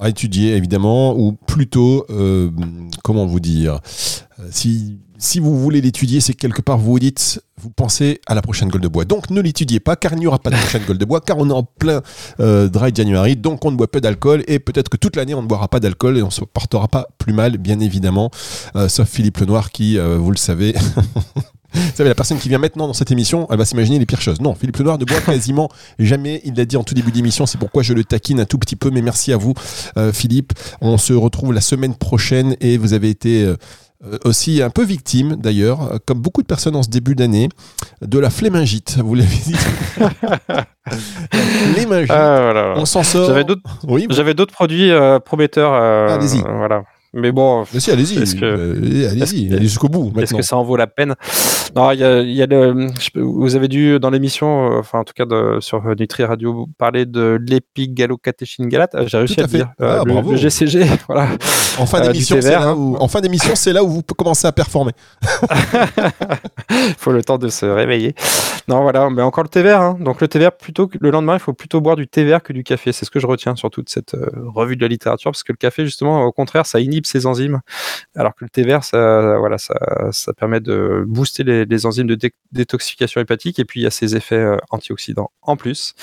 à 0.00 0.08
étudier 0.08 0.56
évidemment, 0.56 1.14
ou 1.16 1.32
plutôt, 1.32 2.06
euh, 2.10 2.50
comment 3.04 3.26
vous 3.26 3.40
dire, 3.40 3.80
euh, 4.38 4.48
si, 4.50 4.98
si 5.18 5.40
vous 5.40 5.58
voulez 5.58 5.80
l'étudier, 5.80 6.20
c'est 6.20 6.34
quelque 6.34 6.62
part 6.62 6.78
vous 6.78 6.92
vous 6.92 6.98
dites, 6.98 7.42
vous 7.60 7.70
pensez 7.70 8.20
à 8.26 8.34
la 8.34 8.42
prochaine 8.42 8.68
gueule 8.68 8.80
de 8.80 8.88
bois. 8.88 9.04
Donc 9.04 9.30
ne 9.30 9.40
l'étudiez 9.40 9.80
pas, 9.80 9.96
car 9.96 10.12
il 10.12 10.18
n'y 10.18 10.26
aura 10.26 10.38
pas 10.38 10.50
de 10.50 10.56
prochaine 10.56 10.82
gueule 10.86 10.98
de 10.98 11.04
bois, 11.04 11.20
car 11.20 11.38
on 11.38 11.48
est 11.48 11.52
en 11.52 11.62
plein 11.62 12.02
dry 12.38 12.92
January, 12.94 13.36
donc 13.36 13.64
on 13.64 13.70
ne 13.70 13.76
boit 13.76 13.90
pas 13.90 14.00
d'alcool, 14.00 14.44
et 14.46 14.58
peut-être 14.58 14.88
que 14.88 14.96
toute 14.96 15.16
l'année 15.16 15.34
on 15.34 15.42
ne 15.42 15.48
boira 15.48 15.68
pas 15.68 15.80
d'alcool 15.80 16.18
et 16.18 16.22
on 16.22 16.26
ne 16.26 16.30
se 16.30 16.44
portera 16.44 16.88
pas 16.88 17.08
plus 17.18 17.32
mal, 17.32 17.58
bien 17.58 17.80
évidemment, 17.80 18.30
sauf 18.88 19.08
Philippe 19.08 19.38
Lenoir 19.38 19.70
qui, 19.70 19.98
vous 19.98 20.30
le 20.30 20.36
savez, 20.36 20.74
Vous 21.76 22.04
la 22.04 22.14
personne 22.14 22.38
qui 22.38 22.48
vient 22.48 22.58
maintenant 22.58 22.86
dans 22.86 22.92
cette 22.92 23.10
émission, 23.10 23.46
elle 23.50 23.58
va 23.58 23.64
s'imaginer 23.64 23.98
les 23.98 24.06
pires 24.06 24.20
choses. 24.20 24.40
Non, 24.40 24.54
Philippe 24.54 24.78
Lenoir 24.78 24.98
ne 24.98 25.04
boit 25.04 25.20
quasiment 25.20 25.68
jamais. 25.98 26.40
Il 26.44 26.54
l'a 26.54 26.64
dit 26.64 26.76
en 26.76 26.84
tout 26.84 26.94
début 26.94 27.12
d'émission, 27.12 27.46
c'est 27.46 27.58
pourquoi 27.58 27.82
je 27.82 27.92
le 27.92 28.04
taquine 28.04 28.40
un 28.40 28.44
tout 28.44 28.58
petit 28.58 28.76
peu. 28.76 28.90
Mais 28.90 29.02
merci 29.02 29.32
à 29.32 29.36
vous, 29.36 29.54
euh, 29.96 30.12
Philippe. 30.12 30.52
On 30.80 30.96
se 30.96 31.12
retrouve 31.12 31.52
la 31.52 31.60
semaine 31.60 31.94
prochaine 31.94 32.56
et 32.60 32.78
vous 32.78 32.92
avez 32.92 33.10
été. 33.10 33.44
Euh, 33.44 33.56
aussi 34.24 34.62
un 34.62 34.70
peu 34.70 34.84
victime 34.84 35.36
d'ailleurs, 35.36 35.98
comme 36.06 36.20
beaucoup 36.20 36.42
de 36.42 36.46
personnes 36.46 36.76
en 36.76 36.82
ce 36.82 36.88
début 36.88 37.14
d'année, 37.14 37.48
de 38.02 38.18
la 38.18 38.30
flémingite. 38.30 38.98
Vous 38.98 39.14
l'avez 39.14 39.36
dit. 39.36 39.54
flémingite. 41.74 42.10
Ah, 42.10 42.74
On 42.76 42.84
s'en 42.84 43.02
sort. 43.02 43.28
J'avais 43.28 43.44
d'autres, 43.44 43.62
oui, 43.84 44.06
j'avais 44.10 44.34
d'autres 44.34 44.52
produits 44.52 44.90
euh, 44.90 45.18
prometteurs. 45.18 45.72
Allez-y. 45.72 46.42
Voilà. 46.42 46.84
Mais 47.12 47.32
bon. 47.32 47.64
Mais 47.72 47.80
si, 47.80 47.90
allez-y. 47.90 48.38
Que... 48.38 49.10
Allez-y, 49.10 49.52
allez 49.52 49.62
jusqu'au 49.62 49.88
bout. 49.88 50.12
Est-ce 50.20 50.34
que 50.34 50.42
ça 50.42 50.56
en 50.56 50.64
vaut 50.64 50.76
la 50.76 50.86
peine? 50.86 51.14
Non, 51.74 51.90
il 51.90 52.00
y 52.00 52.04
a, 52.04 52.20
y 52.22 52.42
a 52.42 52.46
le, 52.46 52.88
vous 53.14 53.56
avez 53.56 53.68
dû 53.68 53.98
dans 53.98 54.10
l'émission, 54.10 54.72
euh, 54.72 54.78
enfin 54.78 55.00
en 55.00 55.04
tout 55.04 55.12
cas 55.14 55.24
de, 55.24 55.58
sur 55.60 55.82
Nutri 55.96 56.24
Radio, 56.24 56.68
parler 56.78 57.06
de 57.06 57.38
l'épigalocatéchine 57.46 58.68
galate. 58.68 58.94
Euh, 58.94 59.06
j'ai 59.06 59.18
réussi 59.18 59.40
à, 59.40 59.42
le 59.42 59.48
dire. 59.48 59.72
Euh, 59.80 60.00
ah, 60.00 60.04
le, 60.06 60.32
le, 60.32 60.36
GCG, 60.36 60.84
voilà. 61.08 61.28
En 61.78 61.86
fin 61.86 62.00
d'émission, 62.00 62.38
c'est 62.40 62.50
là, 62.50 62.74
où, 62.74 62.96
en 62.96 63.08
fin 63.08 63.20
d'émission, 63.20 63.54
c'est 63.54 63.72
là 63.72 63.84
où 63.84 63.88
vous 63.88 64.02
commencez 64.02 64.46
à 64.46 64.52
performer. 64.52 64.92
il 66.70 66.94
faut 66.98 67.12
le 67.12 67.22
temps 67.22 67.38
de 67.38 67.48
se 67.48 67.66
réveiller. 67.66 68.14
Non, 68.68 68.82
voilà, 68.82 69.10
mais 69.10 69.22
encore 69.22 69.44
le 69.44 69.50
thé 69.50 69.62
vert. 69.62 69.80
Hein. 69.80 69.96
Donc 70.00 70.20
le 70.20 70.28
thé 70.28 70.38
vert, 70.38 70.56
plutôt 70.56 70.86
que, 70.88 70.98
le 71.00 71.10
lendemain, 71.10 71.34
il 71.34 71.40
faut 71.40 71.52
plutôt 71.52 71.80
boire 71.80 71.96
du 71.96 72.08
thé 72.08 72.24
vert 72.24 72.42
que 72.42 72.52
du 72.52 72.64
café. 72.64 72.92
C'est 72.92 73.04
ce 73.04 73.10
que 73.10 73.20
je 73.20 73.26
retiens 73.26 73.54
sur 73.54 73.70
toute 73.70 73.88
cette 73.90 74.16
revue 74.34 74.76
de 74.76 74.82
la 74.82 74.88
littérature, 74.88 75.30
parce 75.30 75.42
que 75.42 75.52
le 75.52 75.58
café, 75.58 75.84
justement, 75.84 76.22
au 76.22 76.32
contraire, 76.32 76.66
ça 76.66 76.80
inhibe 76.96 77.06
ces 77.06 77.26
enzymes, 77.26 77.60
alors 78.14 78.34
que 78.34 78.44
le 78.44 78.50
thé 78.50 78.62
vert, 78.62 78.84
ça, 78.84 79.36
voilà, 79.38 79.58
ça, 79.58 79.74
ça 80.12 80.32
permet 80.32 80.60
de 80.60 81.04
booster 81.06 81.44
les, 81.44 81.86
enzymes 81.86 82.06
de 82.06 82.18
détoxification 82.52 83.20
hépatique, 83.20 83.58
et 83.58 83.64
puis 83.64 83.80
il 83.80 83.82
y 83.84 83.86
a 83.86 83.90
ces 83.90 84.16
effets 84.16 84.36
euh, 84.36 84.56
antioxydants 84.70 85.30
en 85.42 85.56
plus. 85.56 85.94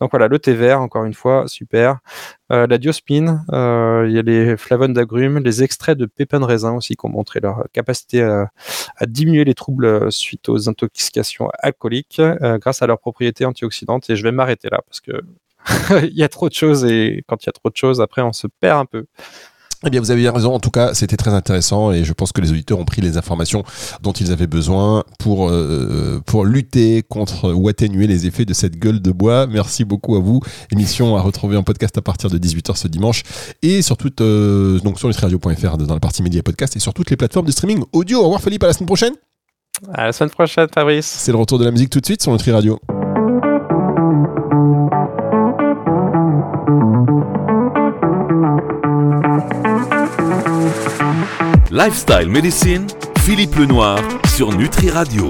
Donc 0.00 0.10
voilà, 0.10 0.28
le 0.28 0.38
thé 0.38 0.54
vert, 0.54 0.80
encore 0.80 1.04
une 1.04 1.14
fois, 1.14 1.44
super. 1.46 1.98
Euh, 2.52 2.66
la 2.66 2.78
diospine, 2.78 3.44
euh, 3.52 4.04
il 4.08 4.14
y 4.14 4.18
a 4.18 4.22
les 4.22 4.56
flavones 4.56 4.92
d'agrumes, 4.92 5.38
les 5.38 5.62
extraits 5.62 5.96
de 5.96 6.06
pépins 6.06 6.40
de 6.40 6.44
raisin 6.44 6.72
aussi 6.74 6.96
qui 6.96 7.06
ont 7.06 7.10
montré 7.10 7.40
leur 7.40 7.64
capacité 7.72 8.22
à, 8.22 8.50
diminuer 9.06 9.44
les 9.44 9.54
troubles 9.54 10.12
suite 10.12 10.48
aux 10.48 10.68
intoxications 10.68 11.48
alcooliques 11.58 12.20
grâce 12.40 12.82
à 12.82 12.86
leurs 12.86 12.98
propriétés 12.98 13.44
antioxydantes. 13.44 14.10
Et 14.10 14.16
je 14.16 14.22
vais 14.22 14.32
m'arrêter 14.32 14.68
là 14.70 14.80
parce 14.86 15.00
que 15.00 15.12
il 16.08 16.16
y 16.16 16.22
a 16.22 16.28
trop 16.28 16.48
de 16.48 16.54
choses 16.54 16.84
et 16.84 17.22
quand 17.26 17.42
il 17.42 17.46
y 17.46 17.48
a 17.48 17.52
trop 17.52 17.70
de 17.70 17.76
choses, 17.76 18.00
après 18.00 18.22
on 18.22 18.32
se 18.32 18.46
perd 18.60 18.80
un 18.80 18.86
peu. 18.86 19.06
Eh 19.86 19.90
bien, 19.90 20.00
vous 20.00 20.10
avez 20.10 20.28
raison. 20.28 20.54
En 20.54 20.60
tout 20.60 20.70
cas, 20.70 20.94
c'était 20.94 21.16
très 21.16 21.32
intéressant 21.32 21.92
et 21.92 22.04
je 22.04 22.12
pense 22.12 22.32
que 22.32 22.40
les 22.40 22.50
auditeurs 22.50 22.78
ont 22.78 22.84
pris 22.84 23.02
les 23.02 23.18
informations 23.18 23.64
dont 24.02 24.12
ils 24.12 24.32
avaient 24.32 24.46
besoin 24.46 25.04
pour, 25.18 25.50
euh, 25.50 26.22
pour 26.24 26.44
lutter 26.44 27.02
contre 27.02 27.52
ou 27.52 27.68
atténuer 27.68 28.06
les 28.06 28.26
effets 28.26 28.46
de 28.46 28.54
cette 28.54 28.78
gueule 28.78 29.02
de 29.02 29.12
bois. 29.12 29.46
Merci 29.46 29.84
beaucoup 29.84 30.16
à 30.16 30.20
vous. 30.20 30.40
Émission 30.70 31.16
à 31.16 31.20
retrouver 31.20 31.56
en 31.56 31.62
podcast 31.62 31.98
à 31.98 32.02
partir 32.02 32.30
de 32.30 32.38
18h 32.38 32.76
ce 32.76 32.88
dimanche 32.88 33.22
et 33.62 33.82
sur 33.82 33.96
toute, 33.96 34.22
euh, 34.22 34.78
donc 34.80 34.98
sur 34.98 35.08
nutriradio.fr 35.08 35.76
dans 35.76 35.94
la 35.94 36.00
partie 36.00 36.22
médias 36.22 36.42
podcast 36.42 36.76
et 36.76 36.80
sur 36.80 36.94
toutes 36.94 37.10
les 37.10 37.16
plateformes 37.16 37.46
de 37.46 37.52
streaming 37.52 37.84
audio. 37.92 38.20
Au 38.20 38.24
revoir 38.24 38.40
Philippe, 38.40 38.64
à 38.64 38.68
la 38.68 38.72
semaine 38.72 38.86
prochaine. 38.86 39.12
À 39.92 40.06
la 40.06 40.12
semaine 40.12 40.30
prochaine, 40.30 40.68
Fabrice. 40.72 41.06
C'est 41.06 41.32
le 41.32 41.38
retour 41.38 41.58
de 41.58 41.64
la 41.64 41.70
musique 41.70 41.90
tout 41.90 42.00
de 42.00 42.06
suite 42.06 42.22
sur 42.22 42.32
Nutri 42.32 42.52
Radio. 42.52 42.78
Lifestyle 51.76 52.28
Medicine, 52.28 52.86
Philippe 53.24 53.56
Lenoir 53.58 53.98
sur 54.36 54.52
Nutri 54.52 54.90
Radio. 54.90 55.22